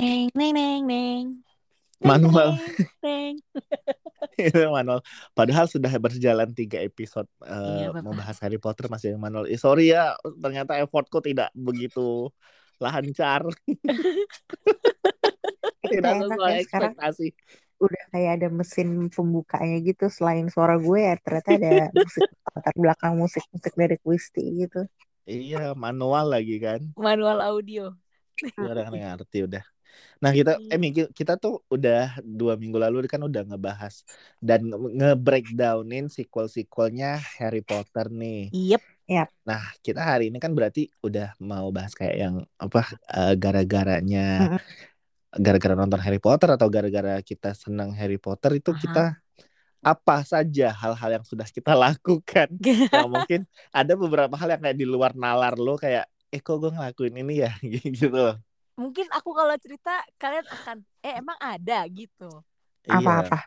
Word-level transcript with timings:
neng 0.00 0.32
neng 0.32 0.52
neng 0.56 0.82
neng 0.88 1.24
Manual. 2.00 2.56
neng 3.04 3.36
itu 4.40 4.56
manual. 4.72 5.04
Padahal 5.36 5.68
sudah 5.68 5.92
berjalan 6.00 6.48
tiga 6.56 6.80
episode 6.80 7.28
eh, 7.44 7.84
Iya, 7.84 7.92
Bapak. 7.92 8.04
membahas 8.08 8.36
Harry 8.40 8.56
Potter 8.56 8.88
masih 8.88 9.12
yang 9.12 9.20
manual. 9.20 9.44
Eh, 9.44 9.60
sorry 9.60 9.92
ya, 9.92 10.16
ternyata 10.40 10.80
effortku 10.80 11.20
tidak 11.20 11.52
begitu 11.52 12.32
lancar. 12.80 13.44
tidak 15.92 16.24
sesuai 16.24 16.52
ya 16.56 16.60
ekspektasi. 16.64 17.36
udah 17.80 18.02
kayak 18.12 18.30
ada 18.40 18.48
mesin 18.52 19.08
pembukanya 19.08 19.80
gitu 19.80 20.12
selain 20.12 20.52
suara 20.52 20.76
gue 20.76 21.00
ya 21.00 21.16
ternyata 21.20 21.56
ada 21.56 21.76
musik 21.96 22.28
latar 22.52 22.76
belakang 22.76 23.16
musik 23.20 23.44
musik 23.52 23.76
dari 23.76 24.00
Twisty 24.00 24.64
gitu. 24.64 24.88
Iya, 25.28 25.76
manual 25.76 26.32
lagi 26.32 26.56
kan. 26.56 26.80
manual 26.96 27.44
audio 27.44 27.92
Udah 28.56 28.88
nggak 28.88 29.20
ngerti 29.20 29.44
udah. 29.44 29.64
Nah 30.20 30.30
kita, 30.36 30.60
eh 30.68 30.76
Mi, 30.76 30.92
kita 30.92 31.40
tuh 31.40 31.64
udah 31.72 32.20
dua 32.20 32.60
minggu 32.60 32.76
lalu 32.76 33.08
kan 33.08 33.24
udah 33.24 33.40
ngebahas 33.48 34.04
dan 34.36 34.68
nge-breakdownin 34.68 36.12
sequel-sequelnya 36.12 37.16
Harry 37.40 37.64
Potter 37.64 38.12
nih. 38.12 38.52
Yep. 38.52 38.82
Nah 39.48 39.64
kita 39.80 40.04
hari 40.04 40.28
ini 40.28 40.36
kan 40.36 40.52
berarti 40.52 40.92
udah 41.00 41.32
mau 41.40 41.72
bahas 41.72 41.96
kayak 41.96 42.16
yang 42.20 42.36
apa 42.60 43.00
eh, 43.16 43.34
gara-garanya, 43.40 44.52
gara-gara 45.32 45.72
nonton 45.72 46.00
Harry 46.04 46.20
Potter 46.20 46.52
atau 46.52 46.68
gara-gara 46.68 47.16
kita 47.24 47.56
senang 47.56 47.96
Harry 47.96 48.20
Potter 48.20 48.60
itu 48.60 48.76
Aha. 48.76 48.80
kita 48.80 49.04
apa 49.80 50.20
saja 50.28 50.76
hal-hal 50.76 51.10
yang 51.16 51.24
sudah 51.24 51.48
kita 51.48 51.72
lakukan. 51.72 52.52
Yang 52.92 53.08
mungkin 53.08 53.40
ada 53.72 53.96
beberapa 53.96 54.36
hal 54.36 54.52
yang 54.52 54.60
kayak 54.60 54.76
di 54.76 54.84
luar 54.84 55.16
nalar 55.16 55.56
lo 55.56 55.80
kayak, 55.80 56.04
eh 56.28 56.40
kok 56.44 56.60
gue 56.60 56.68
ngelakuin 56.68 57.16
ini 57.24 57.34
ya 57.48 57.56
gitu 57.64 58.12
loh. 58.12 58.36
Mungkin 58.80 59.06
aku 59.12 59.30
kalau 59.36 59.52
cerita 59.60 60.00
kalian 60.16 60.48
akan 60.48 60.76
eh 61.04 61.20
emang 61.20 61.36
ada 61.36 61.84
gitu 61.92 62.40
Iya. 62.88 62.96
Apa-apa? 62.96 63.38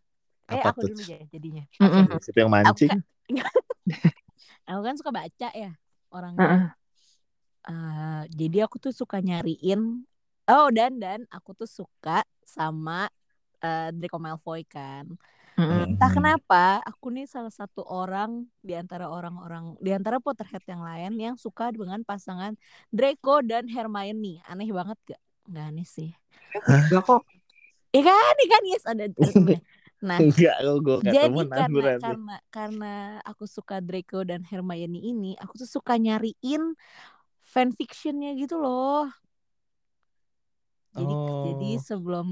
eh 0.53 0.61
Apa 0.61 0.69
aku 0.69 0.79
tuh? 0.85 0.93
dulu 0.93 1.01
ya 1.09 1.19
jadinya. 1.33 1.65
Prinsip 1.81 2.35
yang 2.37 2.53
mancing. 2.53 2.93
aku 4.69 4.81
kan 4.85 4.95
suka 4.95 5.11
baca 5.11 5.49
ya 5.51 5.71
orangnya 6.13 6.45
Heeh. 6.45 6.63
Eh, 7.63 8.21
jadi 8.35 8.67
aku 8.67 8.75
tuh 8.75 8.91
suka 8.91 9.23
nyariin 9.23 10.03
oh 10.51 10.67
dan 10.75 10.99
dan 10.99 11.23
aku 11.31 11.55
tuh 11.55 11.63
suka 11.65 12.27
sama 12.43 13.07
eh, 13.63 13.89
Draco 13.95 14.19
Malfoy 14.19 14.67
kan 14.67 15.07
Mm-mm. 15.63 15.95
entah 15.95 16.09
Hmm. 16.11 16.15
kenapa 16.19 16.63
aku 16.83 17.05
nih 17.15 17.25
salah 17.29 17.53
satu 17.53 17.81
orang 17.87 18.45
di 18.59 18.73
antara 18.75 19.07
orang-orang 19.07 19.79
di 19.79 19.91
antara 19.95 20.19
Potterhead 20.19 20.63
yang 20.67 20.83
lain 20.83 21.11
yang 21.15 21.35
suka 21.39 21.71
dengan 21.71 22.03
pasangan 22.03 22.53
Draco 22.91 23.39
dan 23.45 23.71
Hermione 23.71 24.43
aneh 24.49 24.69
banget 24.75 24.97
gak 25.15 25.21
nggak 25.47 25.65
aneh 25.71 25.87
sih 25.87 26.11
Enggak 26.67 27.01
kok. 27.07 27.21
Iya 27.93 28.01
kan, 28.09 28.33
iya 28.41 28.47
kan 28.49 28.61
yes 28.65 28.85
ada. 28.89 29.05
Nah, 30.03 30.19
Enggak, 30.19 30.55
gue 30.83 30.95
gak 30.99 31.13
jadi 31.15 31.41
karena 31.55 31.83
karena 32.03 32.35
karena 32.51 32.93
aku 33.23 33.43
suka 33.47 33.79
Draco 33.79 34.19
dan 34.27 34.41
Hermione 34.43 34.99
ini, 34.99 35.31
aku 35.39 35.63
tuh 35.63 35.69
suka 35.69 35.95
nyariin 35.95 36.75
fanfictionnya 37.43 38.35
gitu 38.35 38.59
loh. 38.59 39.07
Jadi 40.93 41.13
jadi 41.45 41.69
Oh. 41.75 41.81
sebelum 41.81 42.27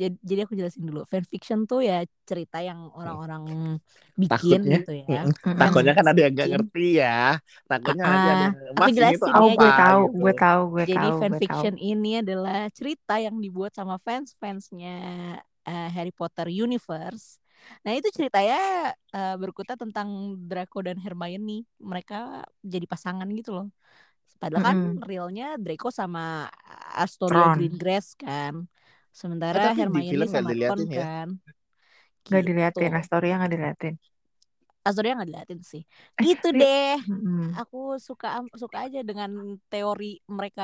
jadi, 0.00 0.16
jadi 0.28 0.40
aku 0.44 0.54
jelasin 0.60 0.84
dulu. 0.88 1.00
Fanfiction 1.12 1.58
tuh 1.70 1.80
ya 1.88 1.94
cerita 2.28 2.56
yang 2.68 2.80
orang-orang 2.98 3.44
bikin 4.20 4.60
Takutnya. 4.60 4.76
gitu 4.76 4.90
ya. 5.04 5.18
Mm-mm. 5.46 5.60
Takutnya 5.60 5.92
kan 5.98 6.04
ada 6.10 6.20
yang 6.24 6.32
gak 6.40 6.48
ngerti 6.52 6.80
ya. 7.02 7.08
Takutnya 7.68 8.04
nanti 8.12 8.26
ada 8.34 8.42
Ah, 8.42 8.48
yang 8.48 8.56
aku 8.76 8.88
tuh 8.96 8.96
jelasin 8.96 9.36
apa 9.38 9.48
ya, 9.48 9.52
gue 9.58 9.68
tahu, 9.78 10.00
gitu. 10.04 10.20
gue 10.20 10.32
tahu, 10.40 10.60
gue 10.74 10.84
Jadi 10.88 10.96
tahu, 10.96 11.16
fanfiction 11.20 11.74
ini 11.78 12.08
adalah 12.22 12.66
cerita 12.78 13.12
yang 13.26 13.36
dibuat 13.44 13.72
sama 13.78 13.94
fans-fansnya 14.06 14.88
eh, 15.68 15.86
Harry 15.94 16.12
Potter 16.18 16.46
Universe. 16.64 17.38
Nah 17.84 17.92
itu 17.98 18.08
ceritanya 18.16 18.56
eh, 19.16 19.34
berkutat 19.42 19.76
tentang 19.82 20.08
Draco 20.48 20.78
dan 20.86 20.96
Hermione. 21.04 21.64
Mereka 21.90 22.14
jadi 22.72 22.86
pasangan 22.92 23.28
gitu 23.38 23.50
loh. 23.56 23.66
Padahal 24.40 24.62
kan 24.68 24.78
Mm-mm. 24.78 25.04
realnya 25.10 25.44
Draco 25.62 25.88
sama 25.94 26.50
Astoria 27.04 27.46
Ron. 27.46 27.50
Greengrass 27.54 28.06
kan. 28.22 28.54
Sementara 29.20 29.62
di 29.76 29.78
Hermione 29.78 30.26
sama 30.34 30.50
Ron 30.66 30.82
diliatin 30.82 30.90
ya. 30.98 31.04
kan. 31.04 31.28
Gak 32.32 32.42
Gitu. 32.42 32.48
diliatin, 32.48 32.90
Astoria 33.00 33.34
gak 33.42 33.50
diliatin. 33.54 33.94
Astoria 34.86 35.12
nggak 35.16 35.28
diliatin 35.30 35.60
sih. 35.70 35.82
Eh, 36.20 36.26
Gitu 36.26 36.46
Ri- 36.54 36.60
deh. 36.60 36.98
Mm-mm. 37.08 37.58
Aku 37.58 37.76
suka 38.08 38.26
suka 38.62 38.76
aja 38.88 38.98
dengan 39.08 39.30
teori 39.70 40.04
mereka 40.36 40.62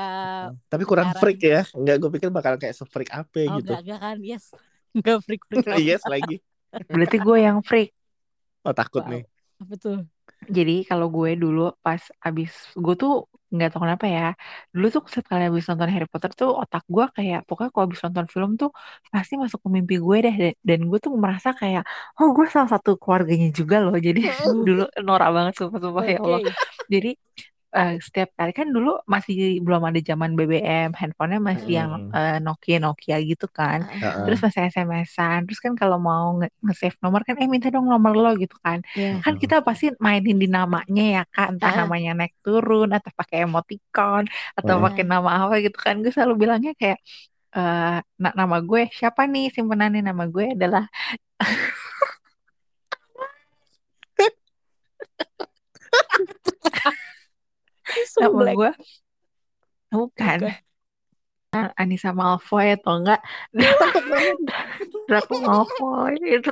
Tapi 0.71 0.83
kurang 0.89 1.09
pacaran. 1.09 1.15
freak 1.19 1.39
ya. 1.45 1.61
Enggak 1.77 1.95
gue 2.01 2.09
pikir 2.15 2.29
bakal 2.33 2.53
kayak 2.61 2.75
se-freak 2.77 3.09
apa 3.13 3.39
Oh 3.47 3.57
gitu. 3.57 3.61
enggak, 3.61 3.77
enggak 3.83 3.99
kan, 4.03 4.17
yes. 4.29 4.45
Enggak 4.95 5.17
freak-freak 5.25 5.63
banget. 5.69 5.85
yes 5.87 6.03
lagi. 6.09 6.41
Berarti 6.91 7.17
gue 7.21 7.37
yang 7.41 7.59
freak. 7.65 7.89
Oh 8.65 8.73
takut 8.75 9.03
Wow. 9.03 9.11
nih. 9.11 9.23
Apa 9.61 9.75
tuh? 9.83 9.95
Jadi 10.57 10.71
kalau 10.89 11.07
gue 11.15 11.29
dulu 11.43 11.59
pas 11.85 12.01
abis 12.27 12.49
gue 12.85 12.93
tuh 13.01 13.11
nggak 13.53 13.67
tahu 13.71 13.81
kenapa 13.85 14.05
ya 14.15 14.21
dulu 14.73 14.85
tuh 14.95 15.01
sekali 15.17 15.41
abis 15.49 15.63
nonton 15.69 15.89
Harry 15.93 16.07
Potter 16.11 16.31
tuh 16.39 16.49
otak 16.61 16.83
gue 16.95 17.05
kayak 17.17 17.39
pokoknya 17.47 17.69
kalau 17.73 17.85
abis 17.89 17.99
nonton 18.05 18.25
film 18.33 18.51
tuh 18.61 18.69
pasti 19.13 19.33
masuk 19.41 19.59
ke 19.65 19.69
mimpi 19.75 19.95
gue 20.05 20.17
deh 20.25 20.33
dan, 20.41 20.53
dan 20.69 20.79
gue 20.89 20.97
tuh 21.05 21.11
merasa 21.23 21.49
kayak 21.61 21.81
oh 22.17 22.27
gue 22.35 22.45
salah 22.53 22.69
satu 22.73 22.89
keluarganya 23.01 23.47
juga 23.59 23.75
loh. 23.85 23.95
Jadi 24.07 24.19
dulu 24.67 24.81
norak 25.07 25.29
banget 25.35 25.53
sumpah-sumpah 25.59 26.05
ya 26.13 26.17
Allah. 26.25 26.41
Jadi 26.93 27.07
eh, 27.71 27.95
setiap 28.01 28.33
kali 28.33 28.49
kan 28.49 28.67
dulu 28.69 28.97
masih 29.05 29.61
belum 29.61 29.85
ada 29.85 30.01
zaman 30.01 30.33
BBM 30.33 30.89
handphonenya 30.91 31.39
masih 31.39 31.71
yang 31.77 32.09
Hmm. 32.09 32.11
eh, 32.11 32.37
Nokia 32.41 32.77
Nokia 32.77 33.17
gitu 33.21 33.45
kan 33.45 33.85
Heeh. 33.85 34.25
terus 34.25 34.41
masih 34.41 34.67
SMS-an 34.67 35.45
terus 35.45 35.61
kan 35.61 35.73
kalau 35.73 35.97
mau 36.01 36.33
nge- 36.37 36.49
nge-save 36.65 36.97
nomor 36.97 37.21
kan 37.21 37.37
eh 37.37 37.45
minta 37.45 37.69
dong 37.69 37.85
nomor 37.85 38.13
lo 38.13 38.33
gitu 38.35 38.57
kan 38.59 38.81
Iya. 38.97 39.21
kan 39.21 39.37
kita 39.37 39.61
pasti 39.61 39.93
mainin 39.97 40.35
di 40.35 40.49
namanya 40.49 41.03
ya 41.05 41.21
kak 41.29 41.47
entah 41.53 41.69
Ah. 41.69 41.77
namanya 41.85 42.11
naik 42.17 42.33
turun 42.41 42.89
atau 42.89 43.13
pakai 43.13 43.45
emoticon 43.45 44.25
atau 44.57 44.73
Ah. 44.75 44.81
pakai 44.89 45.03
nama 45.05 45.29
apa 45.45 45.61
gitu 45.61 45.77
kan 45.77 46.01
gue 46.01 46.09
selalu 46.09 46.33
bilangnya 46.41 46.73
kayak 46.73 46.97
eh 47.49 47.97
na- 48.17 48.33
nama 48.33 48.57
gue 48.61 48.89
siapa 48.89 49.25
nih 49.25 49.49
simpenannya 49.49 50.01
nama 50.01 50.25
gue 50.25 50.57
adalah 50.57 50.85
nama 58.19 58.31
Black. 58.39 58.55
gue 58.55 58.71
bukan 59.89 60.39
Bukan. 60.39 60.53
Ah, 61.49 61.73
Anissa 61.81 62.13
Malfoy 62.13 62.77
atau 62.77 63.01
enggak 63.01 63.19
Draco 65.09 65.35
Malfoy 65.41 66.13
itu 66.21 66.51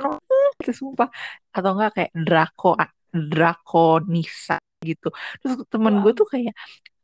itu 0.58 0.72
sumpah 0.74 1.06
atau 1.54 1.70
enggak 1.78 1.90
kayak 1.94 2.12
Draco 2.18 2.74
Draco 3.14 4.02
Nisa 4.10 4.58
gitu 4.82 5.08
terus 5.38 5.54
temen 5.70 6.02
gue 6.02 6.12
Wow. 6.12 6.18
tuh 6.18 6.26
kayak 6.26 6.54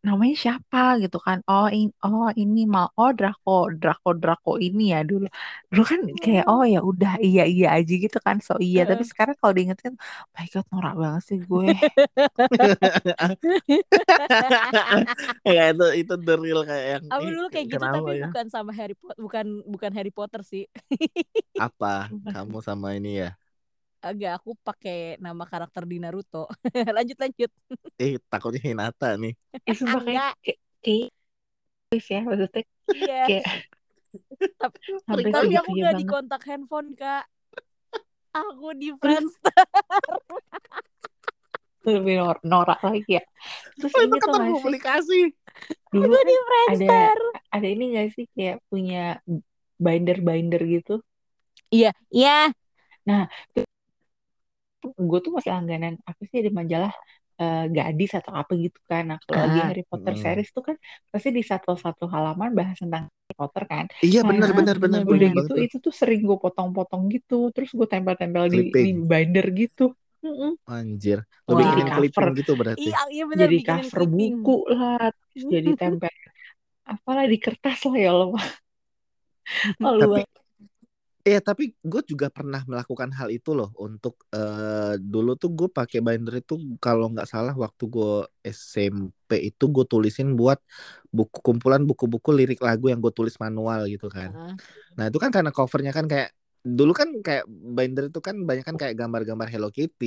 namanya 0.07 0.35
siapa 0.45 0.79
gitu 1.03 1.17
kan? 1.27 1.39
Oh 1.51 1.67
ini 1.77 1.91
oh 2.05 2.27
ini 2.43 2.59
mal 2.75 2.87
oh 3.01 3.11
Draco 3.19 3.51
Draco 3.81 4.09
Draco 4.21 4.51
ini 4.67 4.83
ya 4.95 4.99
dulu. 5.11 5.25
Dulu 5.71 5.83
kan 5.93 6.01
kayak 6.23 6.45
oh 6.51 6.63
ya 6.73 6.79
udah 6.91 7.11
iya 7.27 7.43
iya 7.53 7.67
aja 7.77 7.93
gitu 8.05 8.19
kan 8.27 8.37
so 8.47 8.53
iya. 8.67 8.81
Tapi 8.91 9.03
sekarang 9.11 9.35
kalau 9.41 9.53
diingetin 9.57 9.95
oh 10.25 10.31
my 10.37 10.45
god 10.53 10.65
norak 10.73 10.95
banget 11.03 11.23
sih 11.29 11.39
gue. 11.51 11.69
Ya 15.57 15.63
itu 15.73 15.85
itu 16.01 16.13
the 16.27 16.33
real 16.43 16.61
kayak 16.69 16.87
yang 16.95 17.07
Aku 17.13 17.27
"Ih, 17.29 17.35
dulu 17.35 17.47
kayak 17.53 17.67
gitu 17.79 17.87
tapi 17.95 18.11
ya? 18.21 18.27
bukan 18.27 18.47
sama 18.51 18.73
Harry 18.75 18.97
Potter, 18.99 19.17
bukan 19.21 19.47
bukan 19.69 19.91
Harry 19.95 20.11
Potter 20.11 20.41
sih. 20.43 20.65
Apa? 21.67 21.89
Kamu 22.31 22.59
sama 22.67 22.89
ini 22.99 23.11
ya? 23.23 23.29
Agak 24.05 24.31
aku 24.39 24.51
pakai 24.67 25.17
nama 25.25 25.45
karakter 25.49 25.83
di 25.89 25.97
Naruto. 26.03 26.45
lanjut 26.97 27.17
lanjut. 27.23 27.51
Eh 28.03 28.13
takutnya 28.31 28.61
Hinata 28.67 29.07
nih. 29.23 29.33
eh 29.69 29.75
sumpah 29.79 30.03
kayak 30.05 30.21
Enggak. 30.21 30.33
kayak 30.45 30.59
ya 32.11 32.19
maksudnya 32.27 32.63
Iya. 32.93 33.15
kayak 33.29 33.45
Tapi, 35.09 35.23
tapi 35.35 35.53
aku 35.61 35.71
nggak 35.79 35.95
di 36.01 36.05
kontak 36.05 36.43
handphone 36.49 36.91
kak. 37.01 37.25
Aku 38.35 38.75
di 38.75 38.91
Friendster. 38.99 39.55
lebih 41.85 42.15
nor- 42.21 42.43
norak 42.51 42.81
lagi 42.81 43.21
ya 43.21 43.23
terus 43.77 43.93
Oh, 43.95 44.01
itu 44.01 44.07
ini 44.09 44.19
tuh 44.21 44.21
kantor 44.33 44.41
gak 44.49 44.57
sih 44.65 44.75
komunikasi. 44.81 45.21
dulu 45.93 46.17
Aku 46.17 46.25
di 46.29 46.37
ada 46.71 46.87
Friendster. 46.87 47.19
ada 47.55 47.67
ini 47.75 47.85
gak 47.97 48.09
sih 48.17 48.25
kayak 48.35 48.57
punya 48.71 49.21
binder 49.85 50.19
binder 50.29 50.63
gitu 50.75 50.93
Iya, 51.75 51.91
iya. 52.15 52.55
Gue 55.11 55.19
tuh 55.25 55.33
masih 55.37 55.51
langganan 55.57 55.95
apa 56.11 56.23
sih 56.31 56.41
di 56.47 56.51
majalah 56.61 56.93
eh, 57.43 57.63
gadis 57.77 58.11
atau 58.19 58.33
apa 58.41 58.53
gitu 58.65 58.79
kan 58.91 59.03
nah 59.11 59.19
kalau 59.25 59.39
lagi 59.45 59.59
Ah. 59.59 59.67
Harry 59.69 59.83
Potter 59.91 60.15
Mm. 60.15 60.23
series 60.25 60.49
tuh 60.57 60.63
kan 60.69 60.77
pasti 61.13 61.29
di 61.39 61.43
satu-satu 61.51 62.05
halaman 62.15 62.51
bahas 62.59 62.77
tentang 62.83 63.03
Harry 63.11 63.35
Potter 63.41 63.63
kan 63.73 63.85
Iya 64.07 64.21
Nah, 64.23 64.29
benar 64.31 64.51
benar 64.59 64.77
benar 64.85 65.03
udah 65.13 65.29
ingat 65.29 65.35
gitu 65.39 65.53
banget 65.53 65.53
tuh. 65.59 65.67
itu 65.67 65.77
tuh 65.85 65.93
sering 66.01 66.21
gue 66.29 66.37
potong-potong 66.45 67.03
gitu 67.15 67.35
terus 67.55 67.71
gue 67.79 67.87
tempel-tempel 67.93 68.45
di, 68.55 68.59
di 68.83 68.91
Clipping. 68.91 68.97
binder 69.11 69.47
gitu 69.61 69.83
Mm-mm. 70.25 70.51
Anjir. 70.77 71.19
Bikinin 71.49 71.89
Jadi 71.89 71.93
clipping 71.97 72.13
cover. 72.15 72.29
gitu 72.41 72.53
berarti. 72.61 72.89
Iya, 72.89 72.99
iya 73.15 73.25
benar 73.31 73.47
jadi 73.47 73.55
bikinin 73.59 73.89
cover 73.89 73.99
clipping. 73.99 74.35
buku 74.41 74.53
lah 74.75 74.99
terus 75.13 75.45
jadi 75.55 75.71
tempel 75.81 76.11
apalah 76.93 77.25
di 77.33 77.39
kertas 77.45 77.79
lah 77.89 77.97
ya 78.05 78.11
Allah 78.15 78.45
Oh, 79.83 79.97
Tapi 79.99 80.21
Iya, 81.25 81.39
tapi 81.49 81.63
gue 81.91 82.03
juga 82.13 82.27
pernah 82.37 82.61
melakukan 82.71 83.09
hal 83.19 83.29
itu 83.37 83.51
loh 83.59 83.69
untuk 83.81 84.13
eh, 84.37 84.93
dulu 85.13 85.31
tuh 85.41 85.51
gue 85.59 85.69
pakai 85.79 85.99
binder 86.07 86.35
itu 86.41 86.55
kalau 86.85 87.05
nggak 87.13 87.25
salah 87.33 87.55
waktu 87.65 87.83
gue 87.95 88.09
SMP 88.45 89.31
itu 89.49 89.65
gue 89.75 89.85
tulisin 89.93 90.29
buat 90.41 90.59
buku 91.17 91.39
kumpulan 91.47 91.81
buku-buku 91.89 92.29
lirik 92.39 92.61
lagu 92.67 92.85
yang 92.93 93.01
gue 93.05 93.13
tulis 93.19 93.35
manual 93.45 93.81
gitu 93.93 94.07
kan. 94.17 94.31
Heeh. 94.35 94.57
Nah 94.97 95.05
itu 95.09 95.19
kan 95.25 95.31
karena 95.37 95.51
covernya 95.57 95.93
kan 95.99 96.07
kayak 96.13 96.29
dulu 96.79 96.93
kan 97.01 97.09
kayak 97.27 97.45
binder 97.77 98.05
itu 98.11 98.21
kan 98.29 98.37
banyak 98.49 98.65
kan 98.69 98.77
kayak 98.81 98.95
gambar-gambar 99.01 99.49
Hello 99.53 99.69
Kitty, 99.77 100.07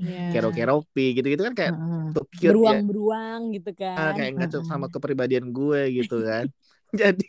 Iya. 0.00 0.20
Kero 0.32 0.48
Keropi 0.56 1.02
gitu-gitu 1.16 1.42
kan 1.48 1.54
kayak 1.60 1.72
tuh 2.14 2.24
cute 2.40 2.62
ya. 2.72 2.78
Beruang-beruang 2.78 3.40
gitu 3.56 3.70
Ah, 3.98 4.10
kan. 4.10 4.14
kayak 4.16 4.30
nggak 4.36 4.48
cocok 4.52 4.64
sama 4.70 4.86
kepribadian 4.92 5.46
gue 5.56 5.80
gitu 5.98 6.14
kan. 6.28 6.44
Jadi 7.00 7.24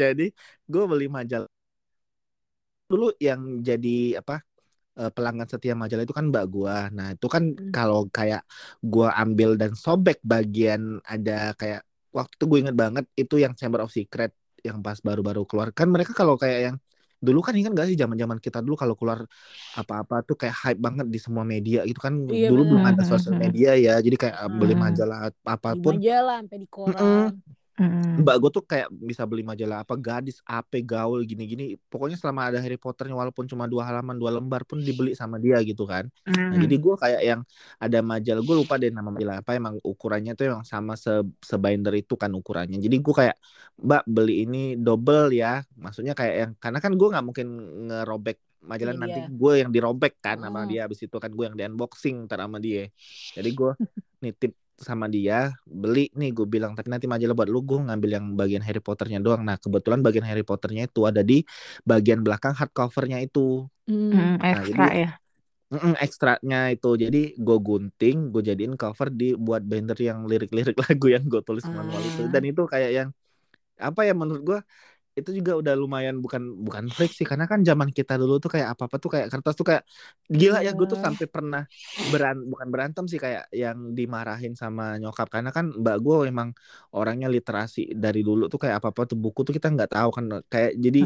jadi 0.00 0.24
gue 0.72 0.82
beli 0.90 1.06
majalah 1.16 1.50
dulu 2.90 3.04
yang 3.28 3.40
jadi 3.68 3.88
apa 4.20 4.34
eh, 5.00 5.10
pelanggan 5.16 5.48
setia 5.52 5.74
majalah 5.82 6.04
itu 6.06 6.16
kan 6.18 6.26
mbak 6.32 6.44
gua. 6.54 6.76
Nah, 6.96 7.06
itu 7.16 7.26
kan 7.34 7.44
Hmm. 7.58 7.74
kalau 7.74 8.00
kayak 8.16 8.42
gua 8.92 9.08
ambil 9.22 9.50
dan 9.60 9.72
sobek 9.84 10.18
bagian 10.32 10.82
ada 11.12 11.32
kayak 11.60 11.80
waktu 12.16 12.32
itu 12.38 12.44
gue 12.50 12.58
inget 12.62 12.76
banget 12.82 13.04
itu 13.20 13.34
yang 13.44 13.52
Chamber 13.58 13.80
of 13.84 13.90
Secret 13.96 14.30
yang 14.66 14.78
pas 14.86 14.98
baru-baru 15.08 15.42
keluar. 15.50 15.68
Kan 15.78 15.88
mereka 15.94 16.12
kalau 16.20 16.34
kayak 16.42 16.60
yang 16.72 16.76
dulu 17.26 17.40
kan 17.46 17.54
ingat 17.58 17.72
gak 17.78 17.86
sih 17.90 17.96
zaman-zaman 18.02 18.38
kita 18.46 18.58
dulu 18.64 18.76
kalau 18.82 18.94
keluar 19.00 19.20
apa-apa 19.80 20.14
tuh 20.28 20.36
kayak 20.40 20.56
hype 20.62 20.80
banget 20.86 21.06
di 21.14 21.18
semua 21.24 21.44
media 21.54 21.78
gitu 21.88 22.00
kan. 22.06 22.14
Iya, 22.32 22.46
dulu 22.48 22.62
belum 22.76 22.84
benar. 22.84 22.90
ada 22.90 23.02
sosial 23.06 23.34
media 23.44 23.74
ya. 23.78 23.92
Jadi 24.06 24.16
kayak 24.22 24.38
beli 24.58 24.74
Hmm. 24.74 24.84
majalah 24.84 25.30
Di 25.52 25.52
apa 25.54 25.70
pun 25.82 25.94
majalah 25.94 26.34
sampai 26.40 26.58
di 26.62 26.68
koran. 26.76 27.30
Mm-mm. 27.30 27.40
Mm-mm. 27.74 28.22
Mbak 28.22 28.36
gue 28.38 28.50
tuh 28.54 28.64
kayak 28.70 28.88
bisa 28.94 29.26
beli 29.26 29.42
majalah 29.42 29.82
apa 29.82 29.98
gadis, 29.98 30.38
AP, 30.46 30.86
gaul 30.86 31.26
gini-gini. 31.26 31.74
Pokoknya 31.90 32.14
selama 32.14 32.46
ada 32.46 32.58
Harry 32.62 32.78
Potternya 32.78 33.18
walaupun 33.18 33.50
cuma 33.50 33.66
dua 33.66 33.82
halaman, 33.90 34.14
dua 34.14 34.30
lembar 34.30 34.62
pun 34.62 34.78
dibeli 34.78 35.18
sama 35.18 35.42
dia 35.42 35.58
gitu 35.66 35.82
kan. 35.82 36.06
Nah 36.46 36.54
Mm. 36.54 36.62
jadi 36.62 36.74
gue 36.78 36.94
kayak 37.02 37.20
yang 37.26 37.40
ada 37.82 37.98
majalah 38.06 38.42
gue 38.46 38.56
lupa 38.62 38.74
deh 38.78 38.90
nama 38.94 39.10
majalah 39.10 39.42
apa 39.42 39.50
emang 39.58 39.74
ukurannya 39.82 40.32
tuh 40.38 40.44
emang 40.54 40.62
sama 40.62 40.94
se 40.94 41.10
sebinder 41.42 41.90
itu 41.98 42.14
kan 42.14 42.30
ukurannya. 42.30 42.78
Jadi 42.78 42.96
gue 43.02 43.14
kayak 43.20 43.36
Mbak 43.82 44.02
beli 44.06 44.32
ini 44.46 44.58
double 44.78 45.34
ya. 45.34 45.66
Maksudnya 45.74 46.14
kayak 46.14 46.34
yang 46.38 46.50
karena 46.62 46.78
kan 46.78 46.92
gue 46.94 47.08
nggak 47.10 47.24
mungkin 47.26 47.46
ngerobek 47.90 48.38
majalah 48.64 48.94
Iya, 48.94 49.00
nanti 49.02 49.18
dia. 49.20 49.28
gue 49.40 49.52
yang 49.60 49.70
dirobek 49.74 50.12
kan 50.24 50.36
sama 50.40 50.62
Oh. 50.62 50.68
dia 50.70 50.80
habis 50.86 51.00
itu 51.04 51.16
kan 51.18 51.30
gue 51.34 51.44
yang 51.50 51.56
di 51.58 51.64
unboxing 51.68 52.14
ntar 52.30 52.38
sama 52.46 52.58
dia. 52.62 52.86
Jadi 53.36 53.48
gue 53.50 53.70
nitip 54.24 54.52
sama 54.74 55.06
dia 55.06 55.54
beli 55.64 56.10
nih 56.18 56.34
gue 56.34 56.46
bilang 56.50 56.74
tapi 56.74 56.90
nanti 56.90 57.06
majalah 57.06 57.34
buat 57.34 57.46
lu 57.46 57.62
gue 57.62 57.78
ngambil 57.86 58.10
yang 58.10 58.26
bagian 58.34 58.62
Harry 58.66 58.82
Potternya 58.82 59.22
doang 59.22 59.46
nah 59.46 59.54
kebetulan 59.54 60.02
bagian 60.02 60.26
Harry 60.26 60.42
Potternya 60.42 60.90
itu 60.90 61.06
ada 61.06 61.22
di 61.22 61.46
bagian 61.86 62.20
belakang 62.26 62.52
hardcovernya 62.58 63.22
itu. 63.22 63.66
Mm, 63.86 64.10
Nah, 64.14 64.30
ekstra 64.54 64.86
jadi- 64.90 64.98
ya. 65.06 65.10
Mm-mm, 65.74 65.94
ekstraknya 65.98 66.60
itu 66.70 66.90
jadi 66.94 67.34
gue 67.34 67.58
gunting 67.58 68.30
gue 68.30 68.42
jadiin 68.46 68.78
cover 68.78 69.10
di 69.10 69.34
buat 69.34 69.64
binder 69.64 69.96
yang 69.98 70.22
lirik-lirik 70.28 70.76
lagu 70.86 71.06
yang 71.10 71.24
gue 71.26 71.42
tulis 71.42 71.64
manual 71.66 71.98
itu 71.98 72.22
Ah. 72.24 72.30
dan 72.30 72.42
itu 72.46 72.62
kayak 72.68 72.90
yang 72.94 73.08
apa 73.74 74.06
ya 74.06 74.14
menurut 74.14 74.42
gue 74.44 74.58
itu 75.14 75.30
juga 75.38 75.52
udah 75.60 75.74
lumayan 75.78 76.18
bukan 76.24 76.42
bukan 76.66 76.84
freak 76.94 77.12
sih 77.14 77.22
karena 77.30 77.46
kan 77.46 77.62
zaman 77.62 77.88
kita 77.94 78.18
dulu 78.18 78.42
tuh 78.42 78.50
kayak 78.54 78.68
apa 78.74 78.82
apa 78.90 78.96
tuh 79.02 79.10
kayak 79.14 79.26
kertas 79.32 79.54
tuh 79.54 79.66
kayak 79.70 79.82
gila 80.26 80.58
ya 80.66 80.70
gue 80.74 80.86
tuh 80.90 80.98
Iya. 80.98 81.04
sampai 81.06 81.26
pernah 81.30 81.62
beran 82.02 82.36
bukan 82.50 82.68
berantem 82.74 83.04
sih 83.06 83.20
kayak 83.22 83.46
yang 83.54 83.78
dimarahin 83.98 84.52
sama 84.58 84.98
nyokap 84.98 85.26
karena 85.30 85.50
kan 85.56 85.70
mbak 85.70 85.96
gue 86.04 86.14
emang 86.30 86.50
orangnya 86.98 87.28
literasi 87.30 87.94
dari 87.94 88.20
dulu 88.26 88.50
tuh 88.52 88.58
kayak 88.62 88.82
apa 88.82 88.88
apa 88.90 89.02
tuh 89.10 89.18
buku 89.18 89.40
tuh 89.46 89.54
kita 89.54 89.70
nggak 89.70 89.90
tahu 89.94 90.08
kan 90.16 90.24
kayak 90.52 90.72
jadi 90.82 91.00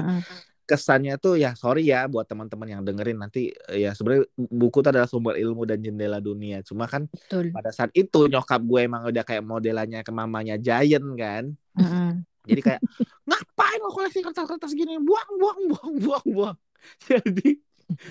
kesannya 0.68 1.16
tuh 1.16 1.40
ya 1.40 1.56
sorry 1.56 1.80
ya 1.88 2.04
buat 2.12 2.28
teman-teman 2.28 2.68
yang 2.68 2.82
dengerin 2.84 3.16
nanti 3.24 3.56
ya 3.72 3.96
sebenarnya 3.96 4.28
buku 4.36 4.84
itu 4.84 4.88
adalah 4.92 5.08
sumber 5.08 5.40
ilmu 5.40 5.64
dan 5.64 5.80
jendela 5.80 6.20
dunia 6.20 6.60
cuma 6.60 6.84
kan 6.84 7.08
Betul. 7.08 7.56
pada 7.56 7.72
saat 7.72 7.88
itu 7.96 8.28
nyokap 8.28 8.60
gue 8.60 8.80
emang 8.84 9.08
udah 9.08 9.24
kayak 9.24 9.44
modelannya 9.48 10.04
ke 10.04 10.12
mamanya 10.12 10.60
Giant 10.60 11.08
kan 11.16 11.44
Mm-mm. 11.72 12.27
Jadi 12.46 12.60
kayak 12.62 12.80
ngapain 13.26 13.80
lo 13.82 13.90
koleksi 13.90 14.20
kertas-kertas 14.22 14.72
gini? 14.72 15.00
Buang 15.02 15.30
buang 15.40 15.60
buang 15.68 15.92
buang 15.98 16.26
buang. 16.30 16.56
Jadi 17.10 17.58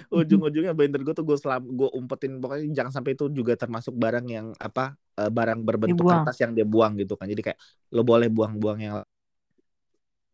ujung-ujungnya 0.10 0.74
binder 0.74 1.06
gue 1.06 1.14
tuh 1.14 1.24
gue 1.24 1.38
selam 1.38 1.64
gue 1.64 1.90
umpetin 1.94 2.42
pokoknya 2.42 2.66
jangan 2.74 2.92
sampai 3.02 3.14
itu 3.14 3.30
juga 3.30 3.54
termasuk 3.54 3.94
barang 3.94 4.26
yang 4.26 4.48
apa 4.58 4.98
eh, 5.22 5.30
barang 5.30 5.62
berbentuk 5.62 6.02
Dibuang. 6.02 6.26
kertas 6.26 6.38
yang 6.44 6.52
dia 6.58 6.66
buang 6.66 6.98
gitu 6.98 7.14
kan. 7.16 7.30
Jadi 7.30 7.42
kayak 7.54 7.60
lo 7.94 8.02
boleh 8.04 8.28
buang-buang 8.28 8.80
yang 8.82 8.96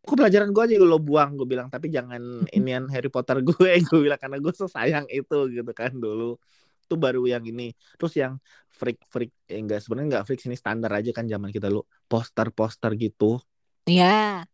Aku 0.04 0.20
pelajaran 0.20 0.52
gue 0.52 0.62
aja 0.68 0.76
lo 0.84 1.00
buang 1.00 1.32
gue 1.40 1.48
bilang. 1.48 1.68
Tapi 1.72 1.88
jangan 1.88 2.20
inian 2.56 2.84
Harry 2.92 3.08
Potter 3.08 3.40
gue 3.40 3.68
gue 3.80 3.98
bilang 4.04 4.20
karena 4.20 4.36
gue 4.36 4.52
sesayang 4.52 5.06
itu 5.08 5.36
gitu 5.48 5.72
kan 5.72 5.92
dulu. 5.96 6.36
Itu 6.84 6.94
baru 7.00 7.24
yang 7.24 7.44
ini. 7.48 7.72
Terus 7.96 8.12
yang 8.20 8.32
freak 8.68 9.00
freak 9.08 9.32
eh, 9.48 9.56
enggak 9.60 9.80
sebenarnya 9.80 10.08
enggak 10.20 10.24
freak 10.28 10.40
sini 10.44 10.56
standar 10.60 10.92
aja 10.92 11.10
kan 11.16 11.24
zaman 11.24 11.48
kita 11.48 11.72
lu. 11.72 11.80
Poster-poster 12.04 12.92
gitu 13.00 13.40
Iya. 13.86 14.44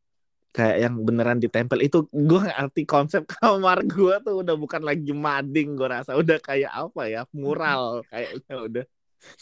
kayak 0.56 0.76
yang 0.84 0.94
beneran 1.06 1.38
ditempel. 1.44 1.78
Itu 1.86 2.10
gue 2.10 2.40
ngerti 2.46 2.82
konsep 2.92 3.22
kamar 3.30 3.78
gue 3.86 4.14
tuh 4.26 4.34
udah 4.42 4.54
bukan 4.58 4.82
lagi 4.88 5.10
mading 5.14 5.78
gue 5.78 5.88
rasa. 5.94 6.10
Udah 6.18 6.36
kayak 6.42 6.72
apa 6.74 7.02
ya? 7.06 7.20
Mural 7.30 8.02
kayaknya 8.10 8.54
udah 8.66 8.84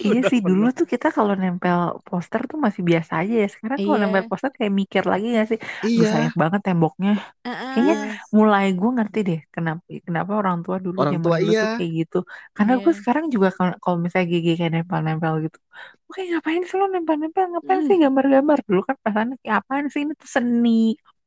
Iya 0.04 0.18
sih 0.30 0.40
dulu 0.48 0.64
tuh 0.78 0.86
kita 0.92 1.06
kalau 1.16 1.32
nempel 1.40 1.78
poster 2.06 2.40
tuh 2.50 2.58
masih 2.66 2.82
biasa 2.90 3.12
aja 3.20 3.32
ya. 3.42 3.46
Sekarang 3.54 3.78
kalau 3.84 3.96
Iya. 3.96 4.02
nempel 4.02 4.22
poster 4.30 4.50
kayak 4.58 4.72
mikir 4.80 5.02
lagi 5.12 5.26
gak 5.38 5.46
sih? 5.50 5.58
Duh 5.96 6.06
iya 6.06 6.08
sayang 6.12 6.34
banget 6.42 6.60
temboknya. 6.66 7.10
Kayaknya 7.70 7.94
mulai 8.38 8.64
gue 8.78 8.88
ngerti 8.96 9.18
deh 9.28 9.38
kenapa 9.54 9.82
kenapa 10.08 10.32
orang 10.40 10.56
tua 10.64 10.76
dulu 10.86 11.00
Orang 11.00 11.14
zaman 11.14 11.32
tua 11.32 11.38
dulu 11.40 11.52
tuh 11.62 11.68
iya. 11.68 11.70
kayak 11.76 11.90
gitu. 11.98 12.16
Karena 12.56 12.72
gue 12.82 12.92
Iya. 12.92 12.98
sekarang 13.00 13.24
juga 13.34 13.48
kalau 13.82 13.96
misalnya 14.04 14.28
gigi 14.34 14.50
kayak 14.58 14.72
nempel-nempel 14.74 15.32
gitu. 15.44 15.58
Gue 16.06 16.12
kayak 16.16 16.28
ngapain 16.32 16.62
sih 16.68 16.76
lo 16.80 16.84
nempel-nempel? 16.94 17.44
Ngapain 17.52 17.80
Hmm. 17.80 17.88
sih 17.88 17.96
gambar-gambar? 18.04 18.58
Dulu 18.68 18.80
kan 18.88 18.96
perasaannya 19.02 19.36
kayak 19.42 19.56
apaan 19.60 19.86
sih 19.92 20.00
ini 20.04 20.12
tuh 20.22 20.28
seni 20.36 20.70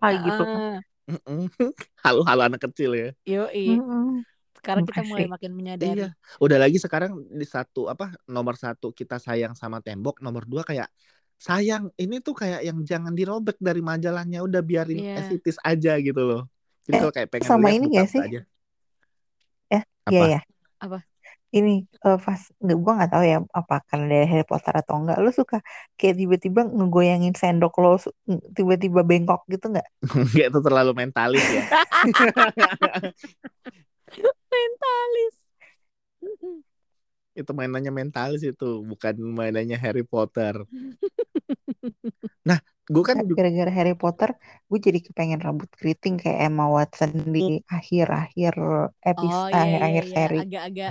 apa 0.02 0.08
gitu 0.26 0.42
kan. 0.52 0.62
Halo-halo 2.06 2.42
anak 2.48 2.62
kecil 2.66 2.92
ya 2.98 3.08
Yoi. 3.26 3.66
Mm-mm. 3.68 4.26
Sekarang 4.62 4.86
kita 4.86 5.02
mulai 5.02 5.26
makin 5.26 5.52
menyadari. 5.58 5.98
Iya, 5.98 6.10
udah 6.38 6.58
lagi 6.62 6.78
sekarang 6.78 7.26
di 7.34 7.46
satu 7.50 7.90
apa 7.90 8.14
nomor 8.30 8.54
satu 8.54 8.94
kita 8.94 9.18
sayang 9.18 9.58
sama 9.58 9.82
tembok, 9.82 10.22
nomor 10.22 10.46
dua 10.46 10.62
kayak 10.62 10.86
sayang 11.42 11.90
ini 11.98 12.22
tuh 12.22 12.38
kayak 12.38 12.62
yang 12.62 12.78
jangan 12.86 13.18
dirobek 13.18 13.58
dari 13.58 13.82
majalahnya, 13.82 14.46
udah 14.46 14.62
biarin 14.62 15.02
Iya. 15.02 15.18
as 15.26 15.34
it 15.34 15.42
is 15.50 15.58
aja 15.66 15.98
gitu 15.98 16.22
loh. 16.22 16.42
Jadi 16.86 16.94
Eh, 16.94 17.02
kalau 17.02 17.14
kayak 17.14 17.30
pengen 17.34 17.50
sama 17.50 17.74
lihat 17.74 17.78
ini 17.82 17.86
gak 17.98 18.10
sih? 18.14 18.22
aja. 18.22 18.42
Ya, 19.74 19.82
Apa? 20.06 20.14
iya 20.14 20.26
ya. 20.30 20.42
Apa? 20.78 20.98
Ini 21.52 21.84
eh, 21.84 22.20
pas 22.22 22.42
nggak 22.64 22.78
gue 22.80 22.94
nggak 22.96 23.12
tahu 23.12 23.24
ya 23.28 23.38
apa 23.52 23.76
karena 23.90 24.06
dari 24.08 24.26
Harry 24.30 24.46
Potter 24.46 24.72
atau 24.78 25.02
enggak. 25.02 25.18
Lu 25.20 25.34
suka 25.34 25.60
kayak 25.98 26.16
tiba-tiba 26.22 26.64
ngegoyangin 26.70 27.34
sendok 27.34 27.74
lo 27.82 27.98
tiba-tiba 28.54 29.02
bengkok 29.02 29.42
gitu 29.50 29.74
nggak? 29.74 29.90
Enggak 30.32 30.48
itu 30.54 30.60
terlalu 30.62 30.92
mentalis 30.94 31.42
ya. 31.50 31.66
Mentalis. 34.52 35.36
itu 37.32 37.52
mainannya 37.56 37.92
mentalis 37.96 38.44
itu, 38.44 38.84
bukan 38.84 39.16
mainannya 39.20 39.78
Harry 39.80 40.04
Potter. 40.04 40.56
Nah, 42.42 42.58
gue 42.90 43.04
kan 43.06 43.22
Gara-gara 43.22 43.70
Harry 43.70 43.94
Potter, 43.94 44.34
gue 44.66 44.80
jadi 44.82 44.98
kepengen 44.98 45.42
rambut 45.42 45.70
keriting 45.78 46.18
kayak 46.18 46.50
Emma 46.50 46.66
Watson 46.70 47.14
di 47.30 47.62
akhir-akhir 47.70 48.54
Oh 48.58 48.90
episode 48.98 49.54
iya 49.54 49.62
iya 49.62 49.62
akhir-akhir 49.62 50.06
iya. 50.06 50.14
seri 50.14 50.40
Agak-agak 50.42 50.90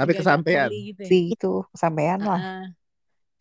tapi 0.00 0.16
agak-agak 0.16 0.20
kesampaian. 0.24 0.68
gitu 0.72 1.02
ya. 1.04 1.08
sih 1.12 1.22
itu 1.36 1.52
kesampaian 1.76 2.20
lah. 2.24 2.40
Heeh. 2.40 2.64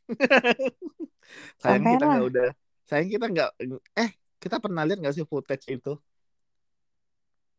Sayang 1.63 1.83
kita 1.87 2.05
nggak 2.05 2.25
udah. 2.27 2.49
Sayang 2.89 3.09
kita 3.09 3.25
nggak. 3.31 3.49
Eh, 3.95 4.09
kita 4.43 4.55
pernah 4.59 4.83
lihat 4.83 4.99
nggak 4.99 5.15
sih 5.15 5.23
footage 5.23 5.65
itu? 5.71 5.95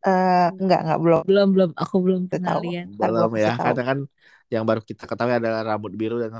Eh 0.06 0.46
enggak 0.60 0.78
enggak 0.82 0.98
belum 1.04 1.20
Belum 1.28 1.46
belum. 1.54 1.70
Aku 1.82 1.96
belum 2.04 2.20
gue 2.98 3.08
Belum 3.08 3.30
ya, 3.44 3.50
tahu. 3.58 3.64
karena 3.64 3.82
kan 3.88 3.98
yang 4.52 4.64
baru 4.68 4.80
kita 4.90 5.04
ketahui 5.10 5.34
adalah 5.40 5.60
rambut 5.68 5.92
biru 6.00 6.16
dan 6.22 6.32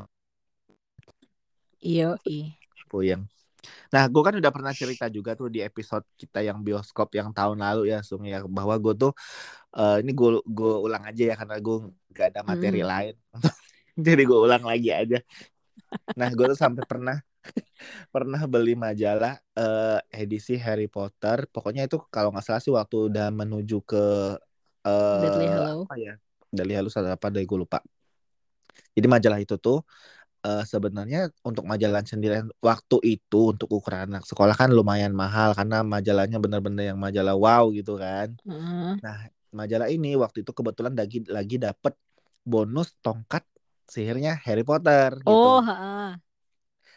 Yoi. 1.95 2.39
puyeng. 2.91 3.23
Nah, 3.95 4.05
gue 4.13 4.23
kan 4.27 4.35
udah 4.41 4.53
pernah 4.55 4.75
cerita 4.77 5.07
juga 5.13 5.33
tuh 5.39 5.49
di 5.55 5.61
episode 5.65 6.05
kita 6.21 6.41
yang 6.45 6.61
bioskop 6.67 7.09
yang 7.19 7.31
tahun 7.37 7.59
lalu 7.65 7.93
ya, 7.93 7.99
Sung 8.07 8.25
ya, 8.27 8.43
bahwa 8.49 8.75
gue 8.81 8.95
tuh 8.99 9.13
eh, 9.77 9.97
ini 10.03 10.13
gue 10.17 10.31
gue 10.47 10.73
ulang 10.87 11.05
aja 11.11 11.23
ya 11.31 11.35
karena 11.41 11.57
gue 11.67 11.77
gak 12.17 12.27
ada 12.35 12.41
materi 12.47 12.81
Hmm. 12.81 12.91
lain, 12.91 13.15
jadi 14.07 14.23
gue 14.29 14.39
ulang 14.47 14.65
lagi 14.67 14.91
aja. 14.95 15.19
Nah, 16.19 16.29
gue 16.37 16.47
tuh 16.53 16.59
sampai 16.59 16.83
pernah 16.91 17.17
pernah 18.15 18.43
beli 18.47 18.75
majalah 18.77 19.39
eh, 19.57 19.99
edisi 20.23 20.55
Harry 20.61 20.87
Potter. 20.91 21.49
Pokoknya 21.51 21.87
itu 21.87 21.97
kalau 22.15 22.31
nggak 22.33 22.45
salah 22.47 22.63
sih 22.65 22.73
waktu 22.75 22.97
udah 23.13 23.27
menuju 23.33 23.77
ke 23.87 24.03
Deathly 25.21 25.47
eh 25.47 25.53
Hallow. 25.53 25.87
apa 25.87 25.95
ya? 26.01 26.13
Deathly 26.55 26.75
Hallows 26.77 26.97
atau 26.99 27.13
apa 27.13 27.27
deh 27.33 27.45
gue 27.45 27.59
lupa. 27.59 27.79
Jadi 28.97 29.07
majalah 29.07 29.39
itu 29.43 29.55
tuh 29.61 29.79
eh, 30.47 30.65
sebenarnya 30.67 31.31
untuk 31.47 31.65
majalah 31.69 32.03
sendirian 32.07 32.49
waktu 32.61 32.97
itu 33.19 33.55
untuk 33.57 33.69
ukuran 33.71 34.11
anak 34.13 34.25
sekolah 34.29 34.55
kan 34.59 34.71
lumayan 34.73 35.13
mahal 35.17 35.55
karena 35.59 35.83
majalahnya 35.85 36.39
benar-benar 36.43 36.85
yang 36.95 37.01
majalah 37.01 37.35
wow 37.37 37.65
gitu 37.75 37.97
kan. 38.01 38.35
Heeh. 38.47 39.01
Nah, 39.05 39.17
majalah 39.55 39.89
ini 39.91 40.15
waktu 40.19 40.43
itu 40.47 40.53
kebetulan 40.55 40.95
lagi 40.99 41.25
lagi 41.29 41.57
dapet 41.61 41.95
bonus 42.47 42.95
tongkat 43.05 43.45
sihirnya 43.91 44.39
Harry 44.47 44.65
Potter 44.67 45.11
gitu. 45.27 45.49
Oh, 45.49 45.63
heeh. 45.67 46.21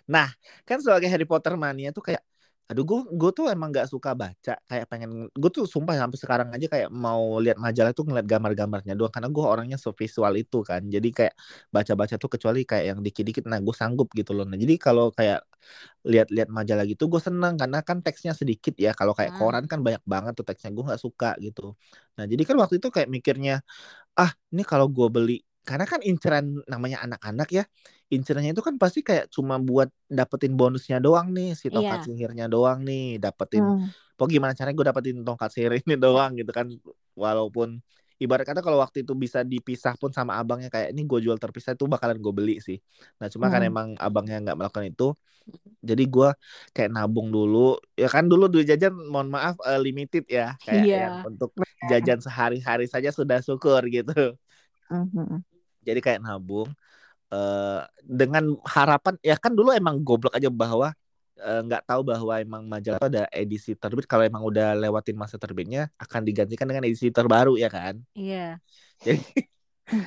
Nah, 0.09 0.27
kan 0.67 0.79
sebagai 0.83 1.07
Harry 1.11 1.27
Potter 1.27 1.55
mania 1.59 1.91
tuh 1.95 2.03
kayak 2.11 2.23
aduh 2.71 2.87
gue 2.87 2.99
gue 3.19 3.31
tuh 3.35 3.45
emang 3.51 3.69
nggak 3.75 3.91
suka 3.91 4.15
baca. 4.15 4.55
Kayak 4.65 4.85
pengen 4.91 5.27
gue 5.35 5.51
tuh 5.51 5.67
sumpah 5.67 5.99
sampai 5.99 6.17
sekarang 6.19 6.49
aja 6.55 6.65
kayak 6.71 6.89
mau 6.95 7.37
lihat 7.43 7.59
majalah 7.59 7.91
tuh 7.91 8.07
ngeliat 8.07 8.23
gambar-gambarnya 8.25 8.95
doang 8.97 9.11
karena 9.13 9.27
gue 9.29 9.43
orangnya 9.45 9.77
sevisual 9.79 10.31
itu 10.39 10.63
kan. 10.65 10.81
Jadi 10.87 11.09
kayak 11.11 11.35
baca-baca 11.75 12.15
tuh 12.17 12.29
kecuali 12.31 12.63
kayak 12.63 12.85
yang 12.95 12.99
dikit-dikit 13.03 13.45
nah 13.51 13.59
gue 13.59 13.75
sanggup 13.75 14.07
gitu 14.15 14.31
loh. 14.35 14.47
Nah 14.47 14.55
jadi 14.57 14.75
kalau 14.79 15.11
kayak 15.13 15.43
lihat-lihat 16.07 16.49
majalah 16.51 16.83
gitu 16.87 17.07
gue 17.11 17.21
seneng 17.23 17.55
karena 17.59 17.79
kan 17.85 17.99
teksnya 18.03 18.33
sedikit 18.35 18.75
ya. 18.79 18.91
Kalau 18.97 19.13
kayak 19.15 19.31
Hmm. 19.31 19.37
koran 19.37 19.65
kan 19.71 19.79
banyak 19.85 20.03
banget 20.07 20.33
tuh 20.39 20.45
teksnya 20.47 20.71
gue 20.75 20.83
nggak 20.87 21.01
suka 21.03 21.35
gitu. 21.43 21.75
Nah 22.19 22.25
jadi 22.27 22.43
kan 22.47 22.55
waktu 22.59 22.79
itu 22.83 22.89
kayak 22.91 23.09
mikirnya 23.11 23.61
ah 24.19 24.31
ini 24.53 24.63
kalau 24.67 24.87
gue 24.91 25.07
beli 25.13 25.37
karena 25.63 25.85
kan 25.87 25.99
inceran 26.03 26.59
namanya 26.67 27.03
anak-anak 27.07 27.49
ya 27.51 27.63
incerannya 28.11 28.51
itu 28.51 28.61
kan 28.61 28.75
pasti 28.75 28.99
kayak 29.01 29.31
cuma 29.31 29.57
buat 29.57 29.87
dapetin 30.11 30.53
bonusnya 30.59 30.99
doang 30.99 31.31
nih 31.31 31.55
si 31.55 31.71
tongkat 31.71 32.03
Iya. 32.03 32.07
sihirnya 32.11 32.45
doang 32.51 32.83
nih 32.83 33.17
dapetin 33.17 33.63
Hmm. 33.63 33.87
pokok 34.13 34.29
gimana 34.29 34.53
caranya 34.53 34.75
gue 34.77 34.87
dapetin 34.91 35.17
tongkat 35.25 35.49
sihir 35.55 35.71
ini 35.81 35.95
doang 35.97 36.35
gitu 36.37 36.51
kan 36.51 36.67
walaupun 37.17 37.79
ibarat 38.21 38.45
kata 38.45 38.61
kalau 38.61 38.77
waktu 38.79 39.01
itu 39.03 39.15
bisa 39.17 39.41
dipisah 39.41 39.97
pun 39.97 40.13
sama 40.13 40.37
abangnya 40.37 40.69
kayak 40.69 40.93
ini 40.93 41.01
gue 41.03 41.19
jual 41.25 41.35
terpisah 41.41 41.73
itu 41.75 41.89
bakalan 41.89 42.19
gue 42.21 42.33
beli 42.35 42.55
sih 42.61 42.77
nah 43.17 43.27
cuma 43.31 43.47
kan 43.49 43.63
Hmm. 43.63 43.71
emang 43.71 43.87
abangnya 43.97 44.37
nggak 44.43 44.57
melakukan 44.59 44.85
itu 44.91 45.07
jadi 45.83 46.03
gue 46.07 46.29
kayak 46.71 46.91
nabung 46.95 47.27
dulu 47.31 47.75
ya 47.99 48.07
kan 48.07 48.27
dulu 48.31 48.47
duit 48.47 48.63
jajan 48.63 48.95
mohon 49.11 49.27
maaf 49.27 49.59
eh, 49.67 49.79
limited 49.79 50.23
ya 50.27 50.55
kayak 50.63 50.83
Iya. 50.87 50.97
yang 51.07 51.15
untuk 51.27 51.51
jajan 51.91 52.19
sehari-hari 52.23 52.87
saja 52.87 53.11
sudah 53.11 53.39
syukur 53.43 53.83
gitu 53.91 54.35
Hmm, 54.91 55.07
hmm, 55.09 55.41
jadi 55.85 55.99
kayak 55.99 56.19
nabung 56.23 56.69
eh 57.33 57.81
dengan 58.05 58.43
harapan 58.65 59.13
ya 59.25 59.35
kan 59.37 59.51
dulu 59.57 59.73
emang 59.73 59.99
goblok 60.05 60.33
aja 60.37 60.49
bahwa 60.53 60.93
eh, 61.37 61.59
nggak 61.65 61.83
tahu 61.89 62.01
bahwa 62.05 62.33
emang 62.37 62.63
majalah 62.69 63.01
itu 63.01 63.09
ada 63.09 63.23
edisi 63.33 63.73
terbit 63.73 64.05
kalau 64.05 64.21
emang 64.23 64.43
udah 64.45 64.77
lewatin 64.77 65.17
masa 65.17 65.35
terbitnya 65.41 65.89
akan 65.97 66.21
digantikan 66.21 66.69
dengan 66.69 66.85
edisi 66.85 67.09
terbaru 67.09 67.57
ya 67.57 67.67
kan 67.73 67.97
Iya. 68.13 68.61
jadi 69.05 69.21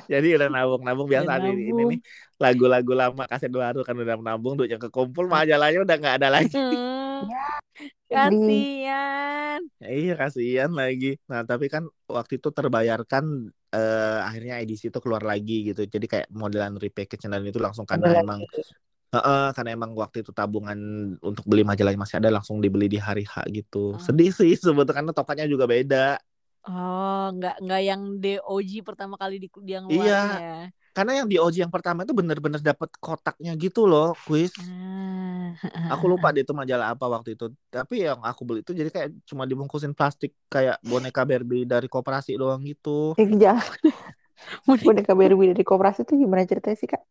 jadi 0.09 0.27
udah 0.41 0.49
nabung-nabung 0.49 1.05
biasa 1.05 1.37
Udah 1.37 1.51
ini 1.53 1.69
nabung. 1.69 1.89
nih 1.93 1.99
lagu-lagu 2.41 2.91
lama 2.97 3.23
kaset 3.29 3.51
baru 3.53 3.85
kan 3.85 3.93
udah 3.93 4.15
nabung 4.17 4.57
duit 4.57 4.73
yang 4.73 4.81
kekumpul 4.81 5.29
majalahnya 5.29 5.85
udah 5.85 5.95
nggak 5.99 6.15
ada 6.23 6.29
lagi 6.33 6.55
Hmm. 6.57 7.27
Ya, 9.77 9.89
iya 9.93 10.13
kasihan 10.17 10.71
lagi. 10.73 11.21
Nah 11.29 11.45
tapi 11.45 11.69
kan 11.69 11.83
waktu 12.09 12.41
itu 12.41 12.49
terbayarkan 12.49 13.53
eh, 13.75 14.19
akhirnya 14.27 14.53
edisi 14.63 14.89
itu 14.91 14.99
keluar 15.03 15.23
lagi 15.25 15.53
gitu. 15.73 15.81
Jadi 15.87 16.05
kayak 16.11 16.27
modelan 16.33 16.73
repackage 16.79 17.25
dan 17.27 17.43
itu 17.47 17.59
langsung 17.61 17.85
karena 17.87 18.15
emang 18.19 18.41
Heeh, 19.15 19.55
karena 19.55 19.71
emang 19.79 19.95
waktu 19.95 20.19
itu 20.19 20.35
tabungan 20.35 20.75
untuk 21.23 21.47
beli 21.47 21.63
majalahnya 21.63 21.95
masih 22.03 22.19
ada 22.19 22.29
langsung 22.35 22.59
dibeli 22.59 22.91
di 22.91 22.99
hari 22.99 23.23
H 23.23 23.47
gitu. 23.55 23.95
Oh. 23.95 23.99
Sedih 24.03 24.35
sih 24.35 24.51
sebetulnya 24.59 24.95
karena 24.99 25.11
tokatnya 25.15 25.47
juga 25.47 25.63
beda. 25.63 26.19
Oh, 26.67 27.19
nggak 27.35 27.53
nggak 27.63 27.81
yang 27.89 28.01
DOG 28.21 28.71
pertama 28.87 29.15
kali 29.21 29.35
di 29.43 29.47
dia 29.67 29.77
ngeluarin 29.83 30.23
Iya. 30.23 30.39
ya. 30.39 30.43
Karena 30.97 31.21
yang 31.21 31.29
di 31.29 31.37
OG 31.37 31.61
yang 31.61 31.69
pertama 31.69 32.01
itu 32.01 32.09
bener-bener 32.09 32.57
dapet 32.57 32.89
kotaknya 32.97 33.53
gitu 33.53 33.85
loh, 33.85 34.17
kuis. 34.25 34.49
Ah. 34.57 35.53
Aku 35.93 36.09
lupa 36.09 36.33
deh 36.33 36.41
itu 36.41 36.57
majalah 36.57 36.97
apa 36.97 37.05
waktu 37.05 37.37
itu. 37.37 37.53
Tapi 37.69 38.01
yang 38.01 38.17
aku 38.25 38.41
beli 38.41 38.65
itu 38.65 38.73
jadi 38.73 38.89
kayak 38.89 39.09
cuma 39.29 39.45
dibungkusin 39.45 39.93
plastik 39.93 40.33
kayak 40.49 40.81
boneka 40.81 41.21
Barbie 41.21 41.69
dari 41.69 41.85
koperasi 41.85 42.33
doang 42.33 42.65
gitu. 42.65 43.13
Eh, 43.21 43.29
jangan. 43.29 43.61
Boneka 44.89 45.13
Barbie 45.13 45.53
dari 45.53 45.61
koperasi 45.61 46.01
itu 46.01 46.17
gimana 46.17 46.49
ceritanya 46.49 46.77
sih 46.81 46.89
kak? 46.89 47.05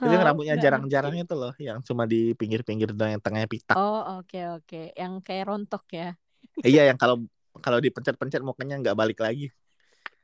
Itu 0.00 0.08
yang 0.08 0.24
rambutnya 0.24 0.56
jarang-jarang 0.56 1.20
itu 1.20 1.34
loh, 1.36 1.52
yang 1.60 1.84
cuma 1.84 2.08
di 2.08 2.32
pinggir-pinggir 2.32 2.96
doang 2.96 3.18
yang 3.18 3.22
tengahnya 3.24 3.50
pitak. 3.50 3.76
Oh, 3.76 4.24
oke 4.24 4.40
oke. 4.56 4.96
Yang 4.96 5.12
kayak 5.20 5.44
rontok 5.52 5.84
ya. 5.92 6.08
Iya, 6.64 6.88
yang 6.88 6.96
kalau 6.96 7.28
kalau 7.60 7.76
dipencet-pencet 7.76 8.40
mukanya 8.40 8.80
nggak 8.80 8.96
balik 8.96 9.20
lagi. 9.20 9.52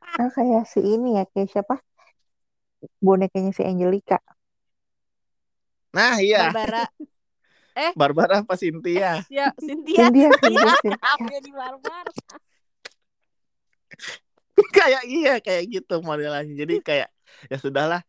Ah 0.01 0.31
kayak 0.31 0.65
si 0.71 0.79
ini 0.79 1.19
ya 1.19 1.27
kayak 1.27 1.51
siapa? 1.51 1.85
Bonekanya 3.03 3.51
si 3.55 3.63
Angelica. 3.65 4.19
Nah, 5.95 6.19
iya. 6.19 6.51
Barbara. 6.51 6.85
Barbara 7.95 8.35
apa 8.43 8.55
Cynthia? 8.55 9.23
Ya, 9.31 9.51
Cynthia. 9.59 10.11
Cynthia, 10.11 10.29
Cynthia, 10.43 10.73
Cynthia. 10.83 11.39
Di 11.43 11.53
Barbara? 11.55 12.11
kayak 14.77 15.03
iya 15.11 15.33
kayak 15.43 15.63
gitu 15.71 15.95
modelnya. 16.03 16.43
Jadi 16.47 16.75
kayak 16.83 17.09
ya 17.51 17.57
sudahlah 17.59 18.01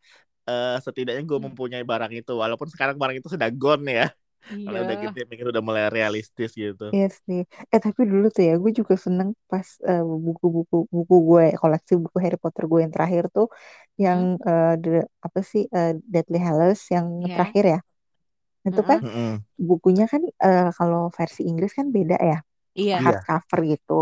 eh, 0.46 0.76
setidaknya 0.82 1.22
gue 1.26 1.38
Hmm. 1.38 1.46
mempunyai 1.50 1.82
barang 1.82 2.12
itu 2.14 2.32
walaupun 2.38 2.70
sekarang 2.70 2.94
barang 2.98 3.18
itu 3.18 3.28
sudah 3.30 3.50
gone 3.50 3.86
ya. 3.90 4.06
Kalau 4.46 4.78
udah 4.86 4.94
Iya. 4.94 5.10
gede 5.10 5.20
mikir 5.26 5.46
udah 5.50 5.58
mulai 5.58 5.90
realistis 5.90 6.54
gitu. 6.54 6.94
Iya 6.94 7.10
sih. 7.10 7.42
Eh 7.74 7.80
tapi 7.82 8.06
dulu 8.06 8.30
tuh 8.30 8.46
ya 8.46 8.54
gue 8.54 8.70
juga 8.70 8.94
seneng 8.94 9.34
pas 9.50 9.66
eh, 9.82 10.02
buku-buku 10.06 10.86
buku 10.86 11.14
gue 11.26 11.44
koleksi 11.58 11.98
buku 11.98 12.16
Harry 12.22 12.38
Potter 12.38 12.70
gue 12.70 12.78
yang 12.86 12.94
terakhir 12.94 13.26
tuh 13.34 13.50
yang 14.04 14.20
eh, 14.48 14.66
the- 14.82 15.08
apa 15.26 15.40
sih 15.50 15.62
eh, 15.76 15.90
Deathly 16.12 16.38
Hallows 16.46 16.80
yang 16.94 17.06
Iya. 17.18 17.34
terakhir 17.34 17.64
ya. 17.72 17.78
Itu 18.68 18.82
kan 18.90 19.00
Mm-mm. 19.02 19.44
bukunya 19.68 20.04
kan 20.12 20.22
eh, 20.46 20.62
kalau 20.78 21.00
versi 21.18 21.40
Inggris 21.50 21.72
kan 21.78 21.88
beda 21.96 22.16
ya, 22.30 22.36
Iya. 22.74 23.00
Iya. 23.02 23.06
hardcover 23.06 23.60
gitu. 23.72 23.92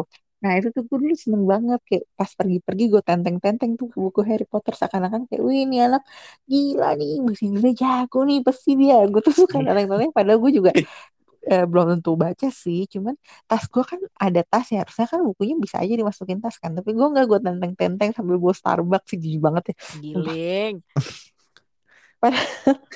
Nah 0.42 0.52
itu 0.58 0.68
tuh 0.76 0.82
gue 0.88 0.98
dulu 1.02 1.14
seneng 1.24 1.44
banget 1.52 1.80
kayak 1.88 2.04
pas 2.18 2.30
pergi-pergi 2.38 2.84
gue 2.92 3.02
tenteng-tenteng 3.08 3.70
tuh 3.80 3.88
buku 4.04 4.20
Harry 4.30 4.46
Potter 4.52 4.74
seakan-akan 4.80 5.22
kayak 5.28 5.42
wih 5.48 5.58
ini 5.66 5.76
anak 5.86 6.02
gila 6.52 6.86
nih 7.00 7.10
bahasa 7.26 7.42
Inggrisnya 7.48 7.74
jago 7.82 8.18
nih 8.28 8.38
pasti 8.46 8.70
dia. 8.80 8.94
Gue 9.12 9.20
tuh 9.26 9.34
suka 9.42 9.56
tenteng-tenteng 9.66 10.12
padahal 10.16 10.38
gue 10.44 10.52
juga 10.58 10.70
eh, 11.48 11.64
belum 11.68 11.98
tentu 11.98 12.16
baca 12.16 12.48
sih. 12.48 12.88
Cuman 12.88 13.14
tas 13.44 13.64
gue 13.68 13.84
kan 13.84 14.00
ada 14.16 14.40
tas 14.44 14.66
ya 14.72 14.82
harusnya 14.84 15.06
kan 15.08 15.20
bukunya 15.22 15.54
bisa 15.60 15.80
aja 15.80 15.92
dimasukin 15.92 16.40
tas 16.40 16.56
kan. 16.56 16.72
Tapi 16.72 16.90
gue 16.92 17.06
nggak 17.06 17.26
gue 17.28 17.40
tenteng-tenteng 17.44 18.10
sambil 18.16 18.40
bawa 18.40 18.54
Starbucks 18.56 19.08
sih 19.12 19.18
jijik 19.20 19.40
banget 19.44 19.64
ya. 19.72 19.76
Giling. 20.00 20.74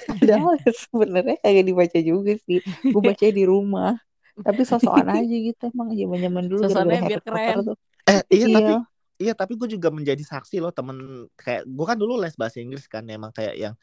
Padahal 0.09 0.57
sebenarnya 0.89 1.37
kagak 1.45 1.65
dibaca 1.69 1.99
juga 2.01 2.33
sih. 2.49 2.65
Gue 2.65 3.03
baca 3.05 3.27
di 3.29 3.45
rumah. 3.45 3.93
Tapi 4.39 4.63
sosokan 4.63 5.11
aja 5.11 5.35
gitu 5.35 5.69
emang 5.69 5.91
zaman-zaman 5.91 6.45
dulu 6.47 6.63
gara-gara 6.63 6.79
Suasananya 6.79 7.03
Harry 7.03 7.11
biar 7.11 7.23
keren. 7.27 7.57
tuh. 7.67 7.77
Eh 8.09 8.23
iya 8.31 8.47
tapi 8.49 8.73
Iya. 8.73 8.79
iya 9.19 9.33
tapi 9.35 9.53
gue 9.59 9.69
juga 9.75 9.89
menjadi 9.91 10.23
saksi 10.23 10.63
loh 10.63 10.71
temen 10.71 11.27
kayak 11.35 11.67
gue 11.67 11.85
kan 11.85 11.99
dulu 11.99 12.15
les 12.23 12.39
bahasa 12.39 12.63
Inggris 12.63 12.87
kan 12.87 13.03
emang 13.11 13.35
kayak 13.35 13.59
yang 13.59 13.75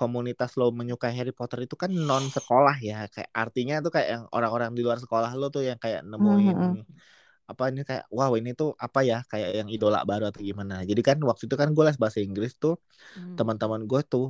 komunitas 0.00 0.50
lo 0.58 0.64
menyukai 0.78 1.12
Harry 1.18 1.32
Potter 1.38 1.58
itu 1.66 1.74
kan 1.82 1.90
non 2.08 2.24
sekolah 2.36 2.76
ya 2.88 2.94
kayak 3.14 3.30
artinya 3.42 3.74
tuh 3.84 3.90
kayak 3.94 4.08
yang 4.14 4.24
orang-orang 4.36 4.70
di 4.76 4.82
luar 4.86 4.98
sekolah 5.04 5.30
lo 5.40 5.46
tuh 5.54 5.62
yang 5.68 5.78
kayak 5.84 6.00
nemuin 6.10 6.56
Mhm. 6.78 6.82
apa 7.50 7.62
ini 7.72 7.80
kayak 7.88 8.04
wow 8.12 8.32
ini 8.40 8.50
tuh 8.60 8.68
apa 8.86 9.00
ya 9.10 9.18
kayak 9.30 9.50
yang 9.64 9.68
idola 9.74 9.98
baru 10.10 10.24
atau 10.30 10.40
gimana 10.44 10.74
jadi 10.90 11.00
kan 11.08 11.16
waktu 11.28 11.42
itu 11.48 11.56
kan 11.60 11.68
gue 11.76 11.84
les 11.88 11.96
bahasa 12.02 12.18
Inggris 12.20 12.52
tuh 12.62 12.74
Hmm. 13.16 13.34
teman-teman 13.38 13.82
gue 13.90 14.00
tuh 14.12 14.24